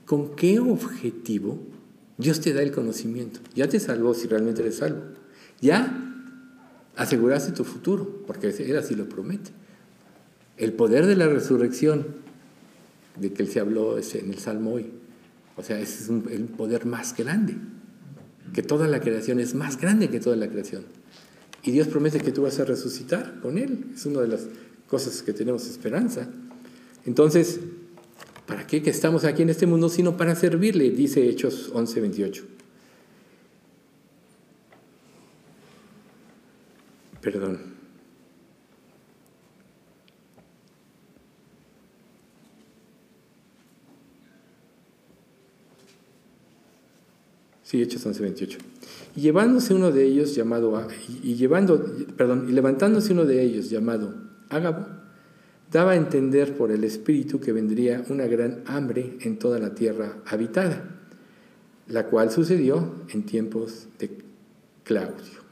[0.05, 1.59] ¿Con qué objetivo
[2.17, 3.39] Dios te da el conocimiento?
[3.55, 5.01] Ya te salvó si realmente eres salvo.
[5.61, 6.14] Ya
[6.95, 9.51] aseguraste tu futuro, porque Él así lo promete.
[10.57, 12.05] El poder de la resurrección,
[13.19, 14.91] de que Él se habló en el Salmo hoy,
[15.57, 17.55] o sea, ese es el poder más grande,
[18.53, 20.83] que toda la creación es más grande que toda la creación.
[21.65, 23.85] Y Dios promete que tú vas a resucitar con Él.
[23.95, 24.47] Es una de las
[24.87, 26.29] cosas que tenemos esperanza.
[27.05, 27.59] Entonces,
[28.45, 30.91] ¿para qué que estamos aquí en este mundo sino para servirle?
[30.91, 32.54] Dice Hechos 11, 28.
[37.25, 37.57] Perdón.
[47.63, 48.59] Sí, Hechos 11, 28.
[49.15, 50.79] Y llevándose uno de ellos llamado,
[51.23, 51.83] y llevando,
[52.15, 54.13] perdón, y levantándose uno de ellos llamado
[54.49, 54.85] Ágabo,
[55.71, 60.21] daba a entender por el Espíritu que vendría una gran hambre en toda la tierra
[60.27, 60.99] habitada,
[61.87, 64.15] la cual sucedió en tiempos de
[64.83, 65.43] Claudio.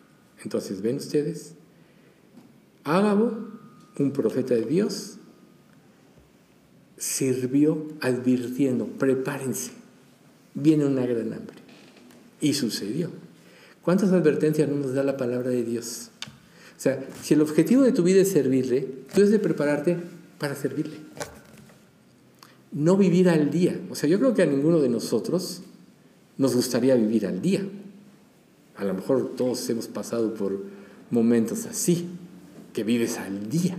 [0.44, 1.56] Entonces, ¿ven ustedes?
[2.84, 3.34] Ágabo,
[3.98, 5.18] un profeta de Dios,
[6.98, 9.72] sirvió advirtiendo, prepárense,
[10.54, 11.58] viene una gran hambre.
[12.42, 13.10] Y sucedió.
[13.82, 16.10] ¿Cuántas advertencias no nos da la palabra de Dios?
[16.78, 19.98] O sea, si el objetivo de tu vida es servirle, tú debes de prepararte
[20.38, 20.98] para servirle.
[22.72, 23.80] No vivir al día.
[23.90, 25.62] O sea, yo creo que a ninguno de nosotros
[26.38, 27.66] nos gustaría vivir al día.
[28.76, 30.64] A lo mejor todos hemos pasado por
[31.12, 32.10] momentos así,
[32.74, 33.78] que vives al día.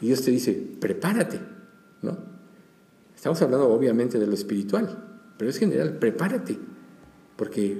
[0.00, 1.40] Y Dios te dice, prepárate,
[2.02, 2.18] ¿no?
[3.14, 6.58] Estamos hablando obviamente de lo espiritual, pero es general, prepárate
[7.40, 7.78] porque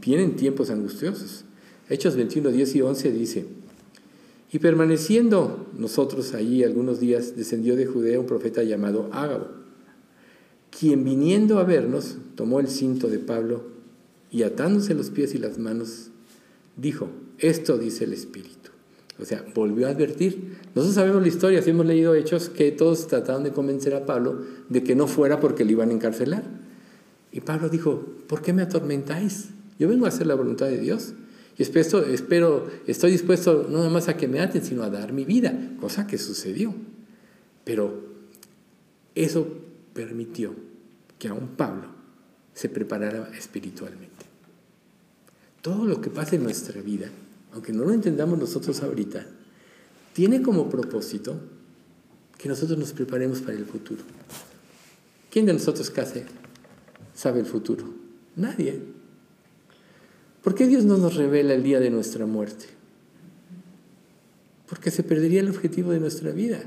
[0.00, 1.44] vienen tiempos angustiosos.
[1.90, 3.46] Hechos 21, 10 y 11 dice,
[4.50, 9.48] y permaneciendo nosotros allí algunos días, descendió de Judea un profeta llamado Ágabo,
[10.70, 13.64] quien viniendo a vernos, tomó el cinto de Pablo
[14.30, 16.08] y atándose los pies y las manos,
[16.78, 18.63] dijo, esto dice el Espíritu.
[19.18, 20.56] O sea, volvió a advertir.
[20.74, 24.42] Nosotros sabemos la historia, si hemos leído hechos, que todos trataron de convencer a Pablo
[24.68, 26.42] de que no fuera porque le iban a encarcelar.
[27.30, 29.50] Y Pablo dijo, ¿por qué me atormentáis?
[29.78, 31.14] Yo vengo a hacer la voluntad de Dios.
[31.56, 35.12] Y espero, espero, estoy dispuesto no nada más a que me aten, sino a dar
[35.12, 36.74] mi vida, cosa que sucedió.
[37.64, 38.02] Pero
[39.14, 39.46] eso
[39.92, 40.54] permitió
[41.18, 41.88] que aún Pablo
[42.52, 44.26] se preparara espiritualmente.
[45.62, 47.08] Todo lo que pasa en nuestra vida,
[47.54, 49.24] aunque no lo entendamos nosotros ahorita,
[50.12, 51.40] tiene como propósito
[52.36, 54.02] que nosotros nos preparemos para el futuro.
[55.30, 55.92] ¿Quién de nosotros
[57.14, 57.84] sabe el futuro?
[58.34, 58.82] Nadie.
[60.42, 62.66] ¿Por qué Dios no nos revela el día de nuestra muerte?
[64.68, 66.60] Porque se perdería el objetivo de nuestra vida.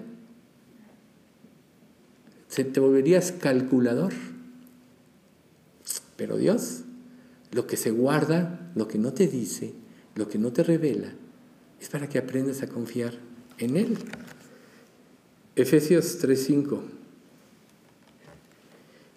[2.48, 4.14] Se te volverías calculador.
[6.16, 6.84] Pero Dios,
[7.52, 9.74] lo que se guarda, lo que no te dice,
[10.18, 11.14] lo que no te revela,
[11.80, 13.14] es para que aprendas a confiar
[13.58, 13.98] en Él.
[15.56, 16.82] Efesios 3:5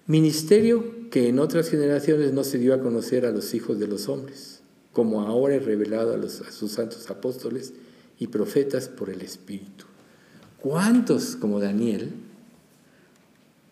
[0.07, 4.09] Ministerio que en otras generaciones no se dio a conocer a los hijos de los
[4.09, 4.61] hombres,
[4.93, 7.73] como ahora es revelado a, a sus santos apóstoles
[8.19, 9.85] y profetas por el Espíritu.
[10.61, 12.11] ¿Cuántos como Daniel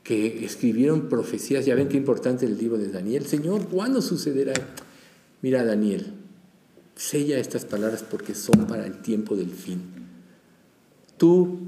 [0.03, 1.67] que escribieron profecías?
[1.67, 3.27] Ya ven qué importante el libro de Daniel.
[3.27, 4.55] Señor, ¿cuándo sucederá?
[5.43, 6.15] Mira, Daniel,
[6.99, 9.81] sella estas palabras porque son para el tiempo del fin.
[11.17, 11.61] Tú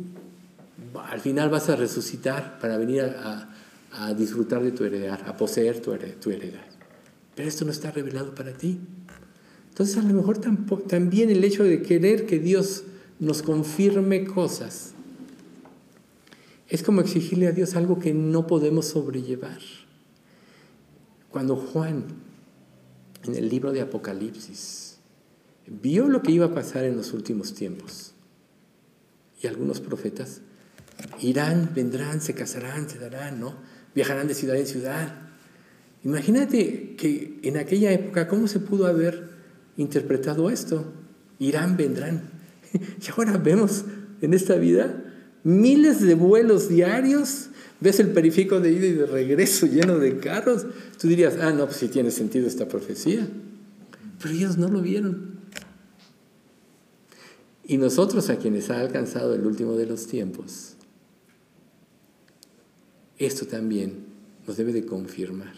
[1.08, 3.48] al final vas a resucitar para venir a,
[3.92, 6.66] a disfrutar de tu heredad, a poseer tu, heredad.
[7.34, 8.80] Pero esto no está revelado para ti.
[9.68, 10.38] Entonces a lo mejor
[10.88, 12.84] también el hecho de querer que Dios
[13.18, 14.94] nos confirme cosas
[16.68, 19.58] es como exigirle a Dios algo que no podemos sobrellevar.
[21.30, 22.04] Cuando Juan,
[23.24, 24.89] en el libro de Apocalipsis,
[25.66, 28.14] vio lo que iba a pasar en los últimos tiempos,
[29.42, 30.42] y algunos profetas
[31.22, 33.54] irán, vendrán, se casarán, se darán, ¿no?
[33.94, 35.14] viajarán de ciudad en ciudad.
[36.04, 39.28] Imagínate que en aquella época, ¿cómo se pudo haber
[39.76, 40.92] interpretado esto?
[41.38, 42.22] Irán, vendrán.
[42.72, 43.84] Y ahora vemos
[44.20, 45.02] en esta vida
[45.42, 47.48] miles de vuelos diarios.
[47.80, 50.66] Ves el periférico de ida y de regreso lleno de carros.
[51.00, 53.26] Tú dirías, ah, no, pues sí tiene sentido esta profecía.
[54.22, 55.39] Pero ellos no lo vieron.
[57.70, 60.74] Y nosotros a quienes ha alcanzado el último de los tiempos,
[63.16, 64.06] esto también
[64.44, 65.54] nos debe de confirmar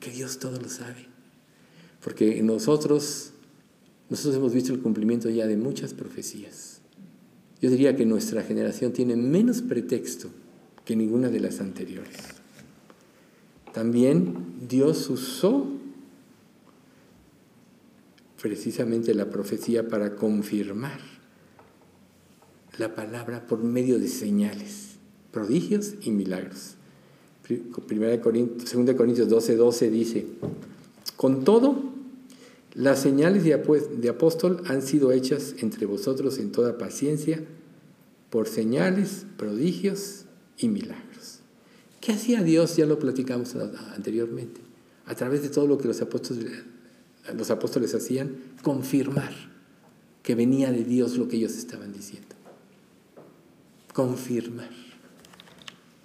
[0.00, 1.04] que Dios todo lo sabe.
[2.02, 3.32] Porque nosotros,
[4.08, 6.80] nosotros hemos visto el cumplimiento ya de muchas profecías.
[7.60, 10.30] Yo diría que nuestra generación tiene menos pretexto
[10.86, 12.16] que ninguna de las anteriores.
[13.74, 15.70] También Dios usó
[18.40, 21.00] precisamente la profecía para confirmar
[22.78, 24.88] la palabra por medio de señales
[25.32, 26.74] prodigios y milagros.
[27.86, 30.26] Primera Corintios, 2 Corintios 12, 12 dice,
[31.16, 31.92] con todo,
[32.74, 37.42] las señales de apóstol han sido hechas entre vosotros en toda paciencia
[38.30, 40.26] por señales, prodigios
[40.58, 41.40] y milagros.
[42.00, 42.76] ¿Qué hacía Dios?
[42.76, 44.60] Ya lo platicamos anteriormente.
[45.06, 46.64] A través de todo lo que los apóstoles,
[47.36, 49.32] los apóstoles hacían, confirmar
[50.22, 52.28] que venía de Dios lo que ellos estaban diciendo.
[53.92, 54.70] Confirmar.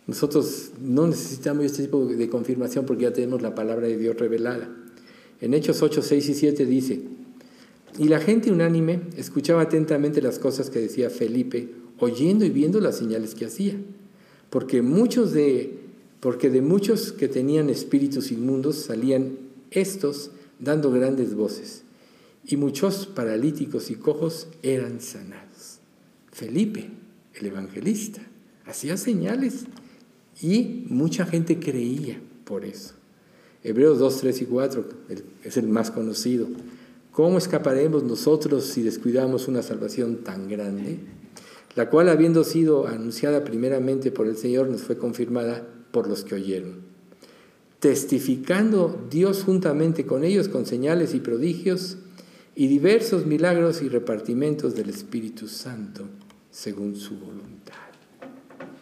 [0.08, 4.70] Nosotros no necesitamos este tipo de confirmación porque ya tenemos la palabra de Dios revelada.
[5.40, 7.02] En Hechos 8, 6 y 7 dice,
[7.98, 11.70] y la gente unánime escuchaba atentamente las cosas que decía Felipe,
[12.00, 13.76] oyendo y viendo las señales que hacía,
[14.50, 15.84] porque muchos de
[16.20, 19.34] porque de muchos que tenían espíritus inmundos salían
[19.72, 20.32] estos
[20.64, 21.84] dando grandes voces,
[22.46, 25.80] y muchos paralíticos y cojos eran sanados.
[26.32, 26.90] Felipe,
[27.36, 28.22] el evangelista,
[28.66, 29.66] hacía señales
[30.42, 32.96] y mucha gente creía por eso.
[33.64, 34.90] Hebreos 2, 3 y 4
[35.44, 36.48] es el más conocido.
[37.12, 41.00] ¿Cómo escaparemos nosotros si descuidamos una salvación tan grande?
[41.76, 46.36] La cual, habiendo sido anunciada primeramente por el Señor, nos fue confirmada por los que
[46.36, 46.93] oyeron.
[47.84, 51.98] Testificando Dios juntamente con ellos con señales y prodigios
[52.56, 56.08] y diversos milagros y repartimentos del Espíritu Santo
[56.50, 57.74] según su voluntad.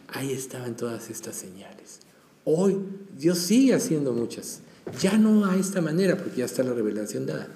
[0.08, 2.02] Ahí estaban todas estas señales.
[2.46, 2.78] Hoy
[3.18, 4.60] Dios sigue haciendo muchas.
[5.02, 7.48] Ya no a esta manera, porque ya está la revelación dada.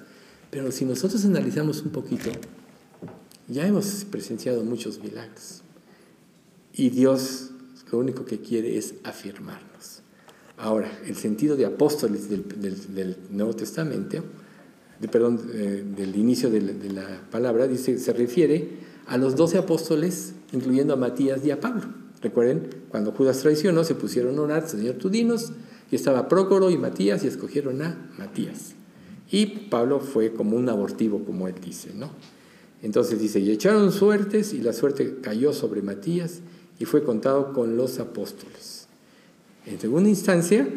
[0.50, 2.28] Pero si nosotros analizamos un poquito,
[3.46, 5.62] ya hemos presenciado muchos milagros.
[6.72, 7.52] Y Dios
[7.92, 9.65] lo único que quiere es afirmarnos.
[10.58, 14.24] Ahora, el sentido de apóstoles del, Nuevo Testamento,
[15.10, 18.68] perdón, eh, del inicio de la, palabra, dice, se refiere
[19.06, 21.84] a los doce apóstoles, incluyendo a Matías y a Pablo.
[22.22, 25.52] Recuerden, cuando Judas traicionó, se pusieron a orar, Señor, tú dinos,
[25.90, 28.74] y estaba Prócoro y Matías, y escogieron a Matías.
[29.30, 32.10] Y Pablo fue como un abortivo, como él dice, ¿no?
[32.82, 36.40] Entonces dice, y echaron suertes, y la suerte cayó sobre Matías,
[36.78, 38.75] y fue contado con los apóstoles.
[39.66, 40.68] En segunda instancia,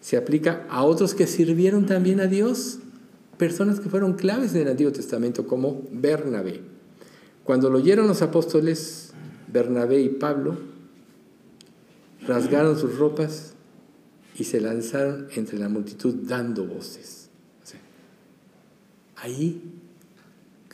[0.00, 2.78] se aplica a otros que sirvieron también a Dios,
[3.38, 6.60] personas que fueron claves en el Antiguo Testamento, como Bernabé.
[7.44, 9.12] Cuando lo oyeron los apóstoles,
[9.50, 10.56] Bernabé y Pablo
[12.26, 13.54] rasgaron sus ropas
[14.36, 17.28] y se lanzaron entre la multitud dando voces.
[19.16, 19.62] ahí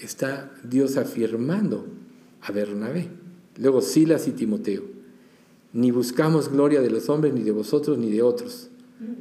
[0.00, 1.86] está Dios afirmando
[2.40, 3.08] a Bernabé.
[3.58, 4.99] Luego Silas y Timoteo.
[5.72, 8.68] Ni buscamos gloria de los hombres, ni de vosotros, ni de otros,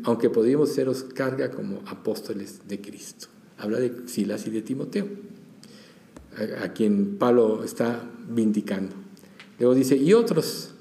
[0.03, 3.27] aunque podíamos seros carga como apóstoles de Cristo.
[3.57, 5.07] Habla de Silas y de Timoteo,
[6.61, 8.95] a, quien Pablo está vindicando.
[9.59, 10.71] Luego dice, y otros,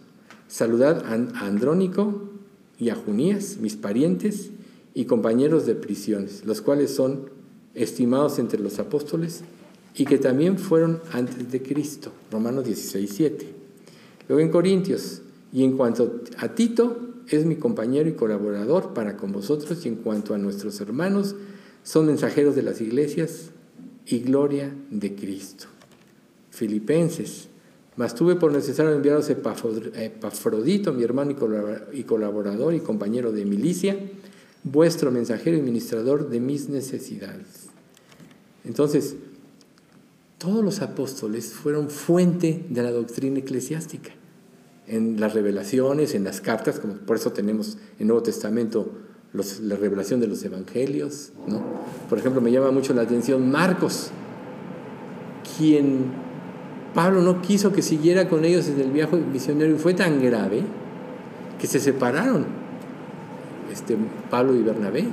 [0.47, 2.31] saludad a Andrónico
[2.79, 4.51] y a Junías, mis parientes
[4.95, 7.31] y compañeros de prisiones, los cuales son
[7.75, 9.43] estimados entre los apóstoles
[9.95, 12.13] y que también fueron antes de Cristo.
[12.31, 13.47] Romanos 16, 7.
[14.29, 19.33] Luego en Corintios, y en cuanto a Tito, es mi compañero y colaborador para con
[19.33, 21.37] vosotros, y en cuanto a nuestros hermanos,
[21.83, 23.51] son mensajeros de las iglesias
[24.07, 25.67] y gloria de Cristo.
[26.51, 27.49] Filipenses,
[27.97, 31.35] mas tuve por necesario enviaros Epafrodito, mi hermano
[31.93, 33.99] y colaborador y compañero de milicia,
[34.65, 37.69] vuestro mensajero y ministrador de mis necesidades.
[38.65, 39.17] Entonces,
[40.39, 44.13] todos los apóstoles fueron fuente de la doctrina eclesiástica.
[44.89, 48.91] En las revelaciones, en las cartas, como por eso tenemos en Nuevo Testamento
[49.33, 51.33] la revelación de los evangelios.
[51.47, 51.63] ¿no?
[52.09, 54.11] Por ejemplo, me llama mucho la atención Marcos,
[55.57, 56.07] quien
[56.95, 60.63] Pablo no quiso que siguiera con ellos en el viaje misionero y fue tan grave
[61.61, 62.47] que se separaron
[63.73, 63.97] este,
[64.31, 65.05] Pablo y Bernabé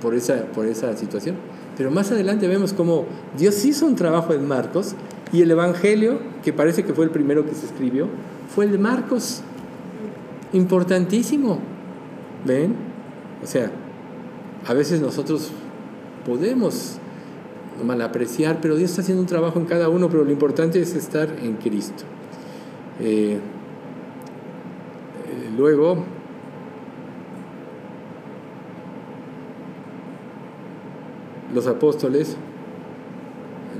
[0.00, 1.36] por esa, por esa situación.
[1.76, 4.94] Pero más adelante vemos cómo Dios hizo un trabajo en Marcos
[5.32, 8.08] y el Evangelio, que parece que fue el primero que se escribió,
[8.54, 9.42] fue el de Marcos.
[10.52, 11.58] Importantísimo.
[12.44, 12.74] ¿Ven?
[13.42, 13.70] O sea,
[14.66, 15.50] a veces nosotros
[16.24, 16.98] podemos
[17.84, 20.94] mal apreciar, pero Dios está haciendo un trabajo en cada uno, pero lo importante es
[20.94, 22.04] estar en Cristo.
[23.00, 23.38] Eh,
[25.26, 26.04] eh, luego,
[31.54, 32.36] los apóstoles,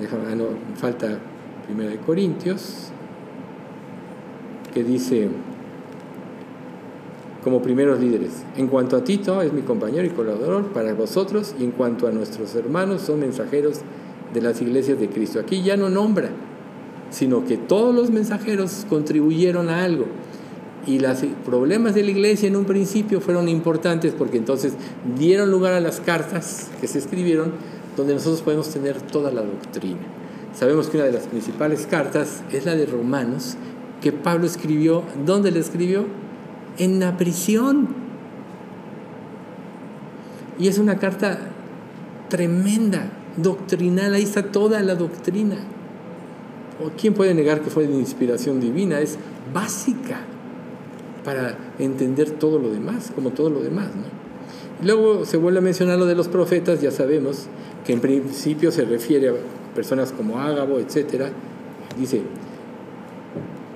[0.01, 0.47] déjame, no,
[0.77, 1.19] falta
[1.67, 2.92] primero de Corintios,
[4.73, 5.29] que dice,
[7.45, 11.65] como primeros líderes, en cuanto a Tito, es mi compañero y colaborador para vosotros, y
[11.65, 13.81] en cuanto a nuestros hermanos, son mensajeros
[14.33, 15.41] de las iglesias de Cristo.
[15.41, 16.31] Aquí ya no nombra,
[17.11, 20.07] sino que todos los mensajeros contribuyeron a algo.
[20.87, 24.75] Y los problemas de la iglesia en un principio fueron importantes porque entonces
[25.17, 27.53] dieron lugar a las cartas que se escribieron
[27.97, 30.01] donde nosotros podemos tener toda la doctrina.
[30.55, 33.57] Sabemos que una de las principales cartas es la de Romanos,
[34.03, 36.05] que Pablo escribió, ¿dónde le escribió?
[36.79, 37.89] En la prisión.
[40.59, 41.39] Y es una carta
[42.29, 45.57] tremenda, doctrinal, ahí está toda la doctrina.
[47.01, 49.01] ¿Quién puede negar que fue de inspiración divina?
[49.01, 49.19] Es
[49.55, 50.21] básica
[51.25, 53.87] para entender todo lo demás, como todo lo demás.
[53.95, 54.23] ¿no?
[54.83, 57.47] luego se vuelve a mencionar lo de los profetas, ya sabemos
[57.87, 59.35] que en principio se refiere a
[59.75, 61.27] personas como Ágabo, etc.
[61.99, 62.23] Dice,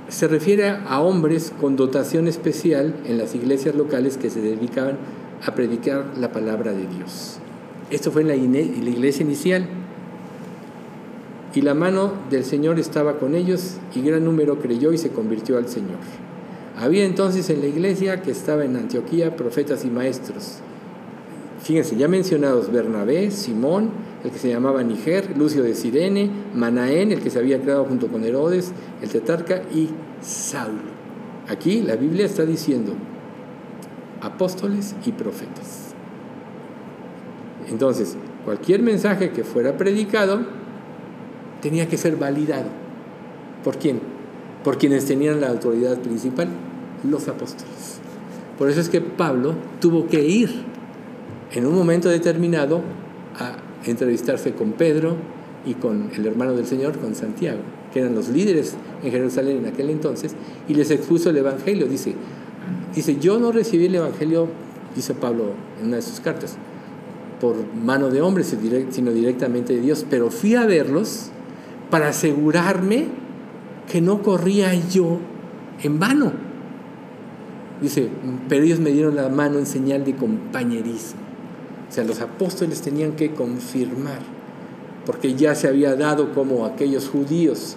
[0.09, 4.99] se refiere a hombres con dotación especial en las iglesias locales que se dedicaban
[5.45, 7.39] a predicar la palabra de Dios.
[7.91, 9.67] Esto fue en la, iglesia inicial.
[11.55, 15.57] Y la mano del Señor estaba con ellos y gran número creyó y se convirtió
[15.57, 15.99] al Señor.
[16.79, 20.59] Había entonces en la iglesia que estaba en Antioquía profetas y maestros.
[21.63, 23.91] Fíjense, ya mencionados Bernabé, Simón,
[24.27, 28.09] el que se llamaba Niger, Lucio de Sirene, Manaén, el que se había creado junto
[28.09, 29.89] con Herodes, el tetarca, y
[30.21, 30.97] Saulo.
[31.49, 32.93] Aquí la Biblia está diciendo
[34.21, 35.95] apóstoles y profetas.
[37.69, 40.41] Entonces, cualquier mensaje que fuera predicado
[41.63, 42.69] tenía que ser validado.
[43.63, 44.01] ¿Por quién?
[44.65, 46.49] Por quienes tenían la autoridad principal,
[47.09, 48.01] los apóstoles.
[48.59, 50.65] Por eso es que Pablo tuvo que ir
[51.53, 52.83] en un momento determinado
[53.39, 55.17] a entrevistarse con Pedro
[55.65, 57.61] y con el hermano del Señor, con Santiago,
[57.93, 60.35] que eran los líderes en Jerusalén en aquel entonces,
[60.69, 61.87] y les expuso el Evangelio.
[61.87, 62.15] Dice,
[62.95, 64.49] dice yo no recibí el Evangelio,
[64.95, 66.57] dice Pablo en una de sus cartas,
[67.41, 68.57] por mano de hombres,
[68.91, 71.31] sino directamente de Dios, pero fui a verlos
[71.91, 73.07] para asegurarme
[73.91, 75.19] que no corría yo
[75.83, 76.33] en vano.
[77.81, 78.09] Dice,
[78.49, 81.26] pero ellos me dieron la mano en señal de compañerismo.
[81.89, 84.19] O sea, los apóstoles tenían que confirmar,
[85.05, 87.77] porque ya se había dado como aquellos judíos,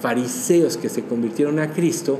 [0.00, 2.18] fariseos que se convirtieron a Cristo,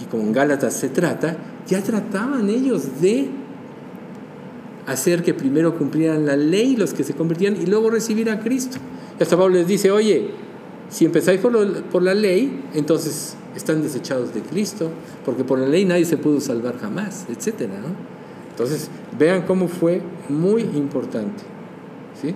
[0.00, 3.28] y con Gálatas se trata, ya trataban ellos de
[4.86, 8.78] hacer que primero cumplieran la ley los que se convirtieran y luego recibir a Cristo.
[9.18, 10.30] Y hasta Pablo les dice, oye,
[10.88, 14.90] si empezáis por, por la ley, entonces están desechados de Cristo,
[15.24, 17.70] porque por la ley nadie se pudo salvar jamás, etc.
[18.60, 21.44] Entonces, vean cómo fue muy importante.
[22.20, 22.34] ¿sí?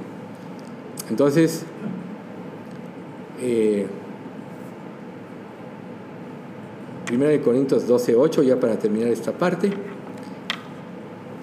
[1.10, 1.66] Entonces,
[3.42, 3.86] eh,
[7.10, 9.70] de Corintios 12, 8, ya para terminar esta parte.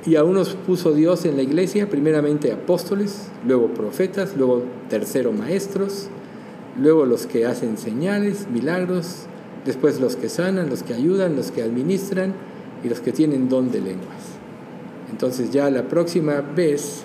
[0.04, 6.08] Y aún nos puso Dios en la iglesia, primeramente apóstoles, luego profetas, luego tercero maestros,
[6.82, 9.28] luego los que hacen señales, milagros,
[9.64, 12.34] después los que sanan, los que ayudan, los que administran
[12.84, 14.41] y los que tienen don de lenguas.
[15.12, 17.04] Entonces ya la próxima vez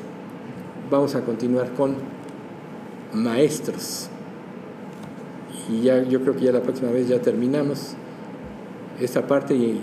[0.91, 1.97] vamos a continuar con
[3.13, 4.09] maestros.
[5.69, 7.95] Y ya yo creo que ya la próxima vez ya terminamos
[9.01, 9.81] esta parte y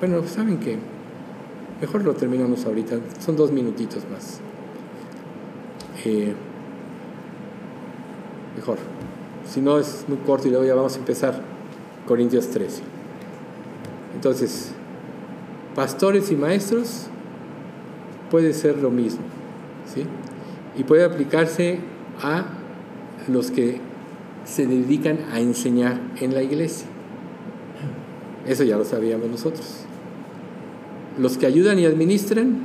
[0.00, 0.78] bueno, saben que
[1.80, 4.40] mejor lo terminamos ahorita, son dos minutitos más.
[6.04, 6.34] Eh,
[8.56, 8.78] mejor.
[9.48, 11.40] Si no es muy corto y luego ya vamos a empezar
[12.06, 12.82] Corintios 13.
[14.14, 14.72] Entonces,
[15.74, 17.06] pastores y maestros
[18.30, 19.22] puede ser lo mismo,
[19.92, 20.04] ¿sí?
[20.76, 21.80] Y puede aplicarse
[22.22, 22.44] a
[23.28, 23.80] los que
[24.44, 26.86] se dedican a enseñar en la iglesia.
[28.46, 29.84] Eso ya lo sabíamos nosotros.
[31.18, 32.56] Los que ayudan y administran,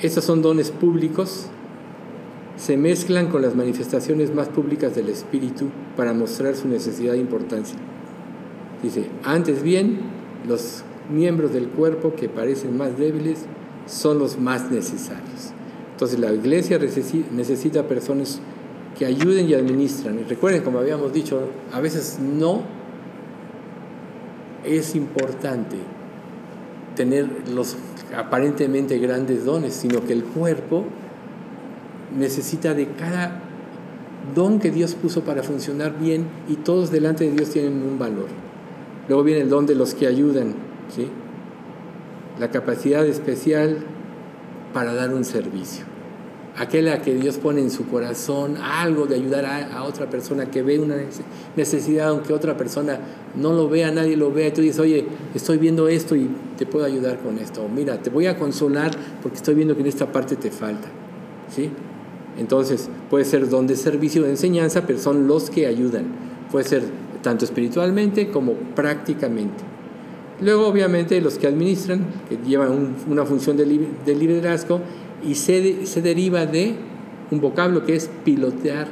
[0.00, 1.48] esos son dones públicos,
[2.56, 7.76] se mezclan con las manifestaciones más públicas del Espíritu para mostrar su necesidad e importancia.
[8.82, 10.00] Dice, antes bien,
[10.46, 13.44] los miembros del cuerpo que parecen más débiles
[13.86, 15.52] son los más necesarios.
[15.92, 18.40] Entonces la iglesia necesita personas
[18.98, 20.18] que ayuden y administran.
[20.18, 21.40] Y recuerden, como habíamos dicho,
[21.72, 22.62] a veces no
[24.64, 25.76] es importante
[26.96, 27.76] tener los
[28.16, 30.84] aparentemente grandes dones, sino que el cuerpo
[32.16, 33.40] necesita de cada
[34.34, 38.28] don que Dios puso para funcionar bien y todos delante de Dios tienen un valor.
[39.08, 40.54] Luego viene el don de los que ayudan,
[40.88, 41.08] ¿sí?
[42.38, 43.78] la capacidad especial
[44.72, 45.84] para dar un servicio.
[46.56, 50.78] Aquella que Dios pone en su corazón algo de ayudar a, otra persona que ve
[50.78, 50.96] una
[51.56, 52.98] necesidad, aunque otra persona
[53.34, 55.04] no lo vea, nadie lo vea, y tú dices, oye,
[55.34, 57.68] estoy viendo esto y te puedo ayudar con esto.
[57.68, 60.88] mira, te voy a consolar porque estoy viendo que en esta parte te falta.
[61.48, 61.70] ¿Sí?
[62.38, 66.04] Entonces, puede ser don de servicio de enseñanza, pero son los que ayudan.
[66.52, 66.82] Puede ser
[67.22, 69.73] tanto espiritualmente como prácticamente.
[70.40, 74.80] Luego, obviamente, los que administran, que llevan una función de, liderazgo
[75.26, 76.74] y se, deriva de
[77.30, 78.88] un vocablo que es pilotear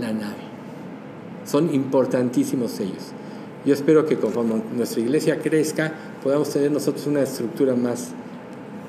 [0.00, 0.46] la nave.
[1.44, 3.12] Son importantísimos ellos.
[3.64, 8.10] Yo espero que conforme nuestra iglesia crezca, podamos tener nosotros una estructura más,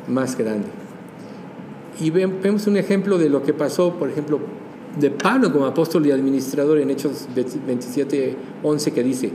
[0.07, 0.67] más grande.
[1.99, 4.39] Y vemos un ejemplo de lo que pasó, por ejemplo,
[4.99, 9.31] de Pablo como apóstol y administrador en Hechos 27, 11, que dice,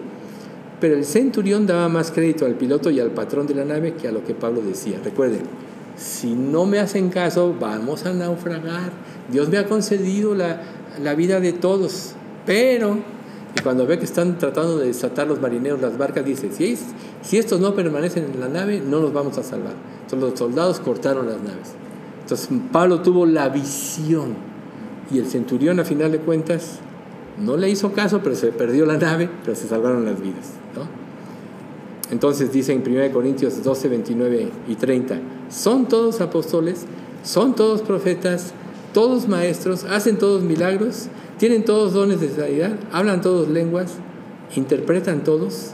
[0.82, 4.08] pero el centurión daba más crédito al piloto y al patrón de la nave que
[4.08, 4.98] a lo que Pablo decía.
[5.04, 5.42] Recuerden,
[5.96, 8.90] si no me hacen caso, vamos a naufragar.
[9.30, 10.60] Dios me ha concedido la,
[11.00, 12.14] la vida de todos,
[12.44, 12.98] pero
[13.56, 16.76] y cuando ve que están tratando de desatar los marineros las barcas, dice, si,
[17.22, 19.74] si estos no permanecen en la nave, no nos vamos a salvar.
[20.02, 21.74] Entonces los soldados cortaron las naves.
[22.22, 24.34] Entonces Pablo tuvo la visión
[25.12, 26.80] y el centurión a final de cuentas
[27.38, 30.50] no le hizo caso, pero se perdió la nave, pero se salvaron las vidas.
[32.10, 35.18] Entonces dice en 1 Corintios 12, 29 y 30,
[35.48, 36.84] son todos apóstoles,
[37.24, 38.52] son todos profetas,
[38.92, 41.08] todos maestros, hacen todos milagros,
[41.38, 43.94] tienen todos dones de sanidad, hablan todos lenguas,
[44.54, 45.70] interpretan todos.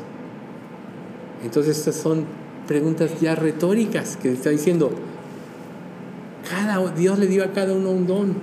[1.45, 2.25] Entonces estas son
[2.69, 4.93] preguntas ya retóricas que está diciendo,
[6.49, 8.35] cada, Dios le dio a cada uno un don.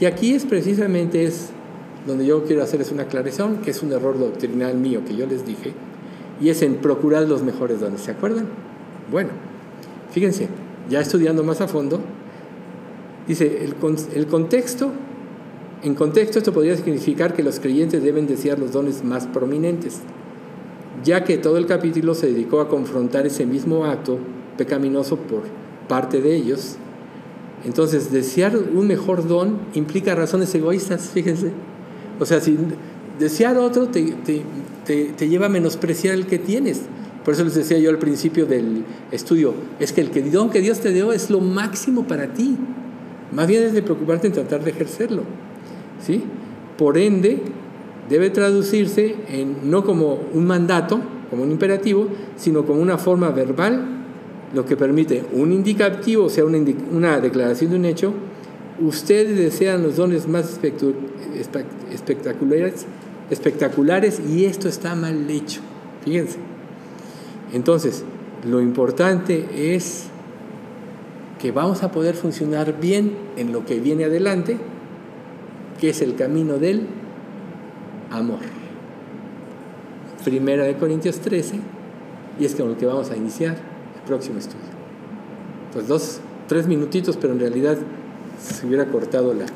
[0.00, 1.50] Y aquí es precisamente es
[2.06, 5.44] donde yo quiero hacerles una aclaración, que es un error doctrinal mío que yo les
[5.44, 5.72] dije,
[6.40, 8.02] y es en procurar los mejores dones.
[8.02, 8.46] ¿Se acuerdan?
[9.10, 9.30] Bueno,
[10.10, 10.48] fíjense,
[10.88, 12.00] ya estudiando más a fondo,
[13.26, 13.74] dice, el,
[14.14, 14.92] el contexto,
[15.82, 20.00] en contexto esto podría significar que los creyentes deben desear los dones más prominentes,
[21.04, 24.18] ya que todo el capítulo se dedicó a confrontar ese mismo acto
[24.56, 25.42] pecaminoso por
[25.88, 26.76] parte de ellos.
[27.64, 31.50] Entonces, desear un mejor don implica razones egoístas, fíjense.
[32.18, 32.56] O sea, si
[33.18, 34.14] desear otro te,
[34.84, 36.82] te, lleva a menospreciar el que tienes.
[37.24, 40.80] Por eso les decía yo al principio del estudio, es que el don que Dios
[40.80, 42.56] te dio es lo máximo para ti.
[43.32, 45.22] Más bien es de preocuparte en tratar de ejercerlo.
[46.04, 46.22] ¿sí?
[46.78, 47.42] Por ende,
[48.08, 52.06] debe traducirse en, no como un mandato, como un imperativo,
[52.36, 53.84] sino como una forma verbal,
[54.54, 56.58] lo que permite un indicativo, o sea, una,
[56.92, 58.12] una declaración de un hecho.
[58.80, 60.60] Ustedes desean los dones más
[63.30, 65.60] espectaculares y esto está mal hecho.
[66.04, 66.38] Fíjense.
[67.52, 68.04] Entonces,
[68.44, 70.08] lo importante es
[71.38, 74.56] que vamos a poder funcionar bien en lo que viene adelante,
[75.80, 76.86] que es el camino del
[78.10, 78.40] amor.
[80.24, 81.60] Primera de Corintios 13,
[82.40, 83.56] y es con lo que vamos a iniciar
[83.96, 84.66] el próximo estudio.
[85.72, 87.78] Pues dos, tres minutitos, pero en realidad
[88.40, 89.46] se hubiera cortado la.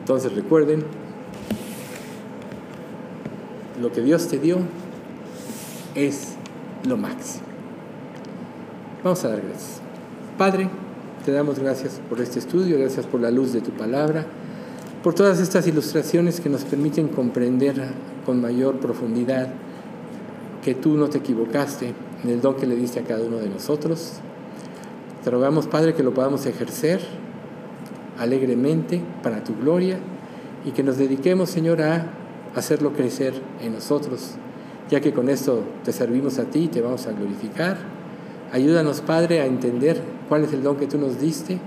[0.00, 0.84] Entonces recuerden,
[3.80, 4.58] lo que Dios te dio
[5.94, 6.34] es
[6.86, 7.44] lo máximo.
[9.04, 9.80] Vamos a dar gracias.
[10.38, 10.68] Padre,
[11.24, 14.26] te damos gracias por este estudio, gracias por la luz de tu palabra,
[15.02, 17.74] por todas estas ilustraciones que nos permiten comprender
[18.24, 19.48] con mayor profundidad
[20.64, 23.48] que tú no te equivocaste en el don que le diste a cada uno de
[23.48, 24.14] nosotros.
[25.24, 27.00] Te rogamos, Padre, que lo podamos ejercer
[28.22, 29.98] alegremente para tu gloria
[30.64, 32.06] y que nos dediquemos, Señor, a
[32.54, 34.32] hacerlo crecer en nosotros,
[34.90, 37.78] ya que con esto te servimos a ti y te vamos a glorificar.
[38.52, 41.58] Ayúdanos, Padre, a entender cuál es el don que tú nos diste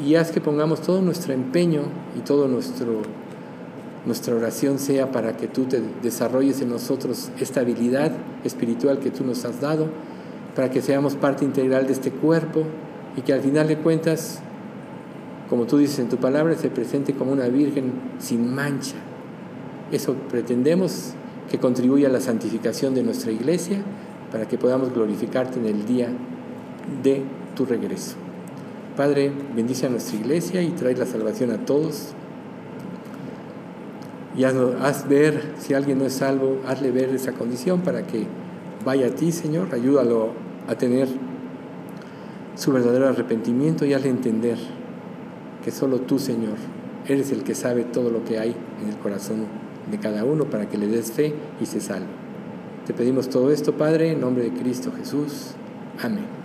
[0.00, 1.82] y, haz que pongamos todo nuestro empeño
[2.16, 8.12] y toda nuestra oración sea para que tú te desarrolles en nosotros esta habilidad
[8.44, 9.88] espiritual que tú nos has dado,
[10.56, 12.64] para que seamos parte integral de este cuerpo
[13.16, 14.40] y que al final de cuentas,
[15.50, 18.96] como tú dices en tu palabra, se presente como una virgen sin mancha
[19.92, 21.12] eso pretendemos
[21.50, 23.78] que contribuya a la santificación de nuestra iglesia
[24.30, 26.08] para que podamos glorificarte en el día
[27.02, 27.22] de
[27.56, 28.14] tu regreso.
[28.96, 32.10] Padre, bendice a nuestra iglesia y trae la salvación a todos.
[34.36, 38.26] Y haz, ver, si alguien no es salvo, hazle ver esa condición para que
[38.84, 39.74] vaya a ti, Señor.
[39.74, 40.30] Ayúdalo
[40.68, 41.08] a tener
[42.54, 44.56] su verdadero arrepentimiento y hazle entender
[45.64, 46.56] que solo tú, Señor,
[47.06, 49.46] eres el que sabe todo lo que hay en el corazón
[49.90, 52.06] de cada uno para que le des fe y se salve.
[52.86, 55.52] Te pedimos todo esto, Padre, en nombre de Cristo Jesús.
[56.02, 56.39] Amén.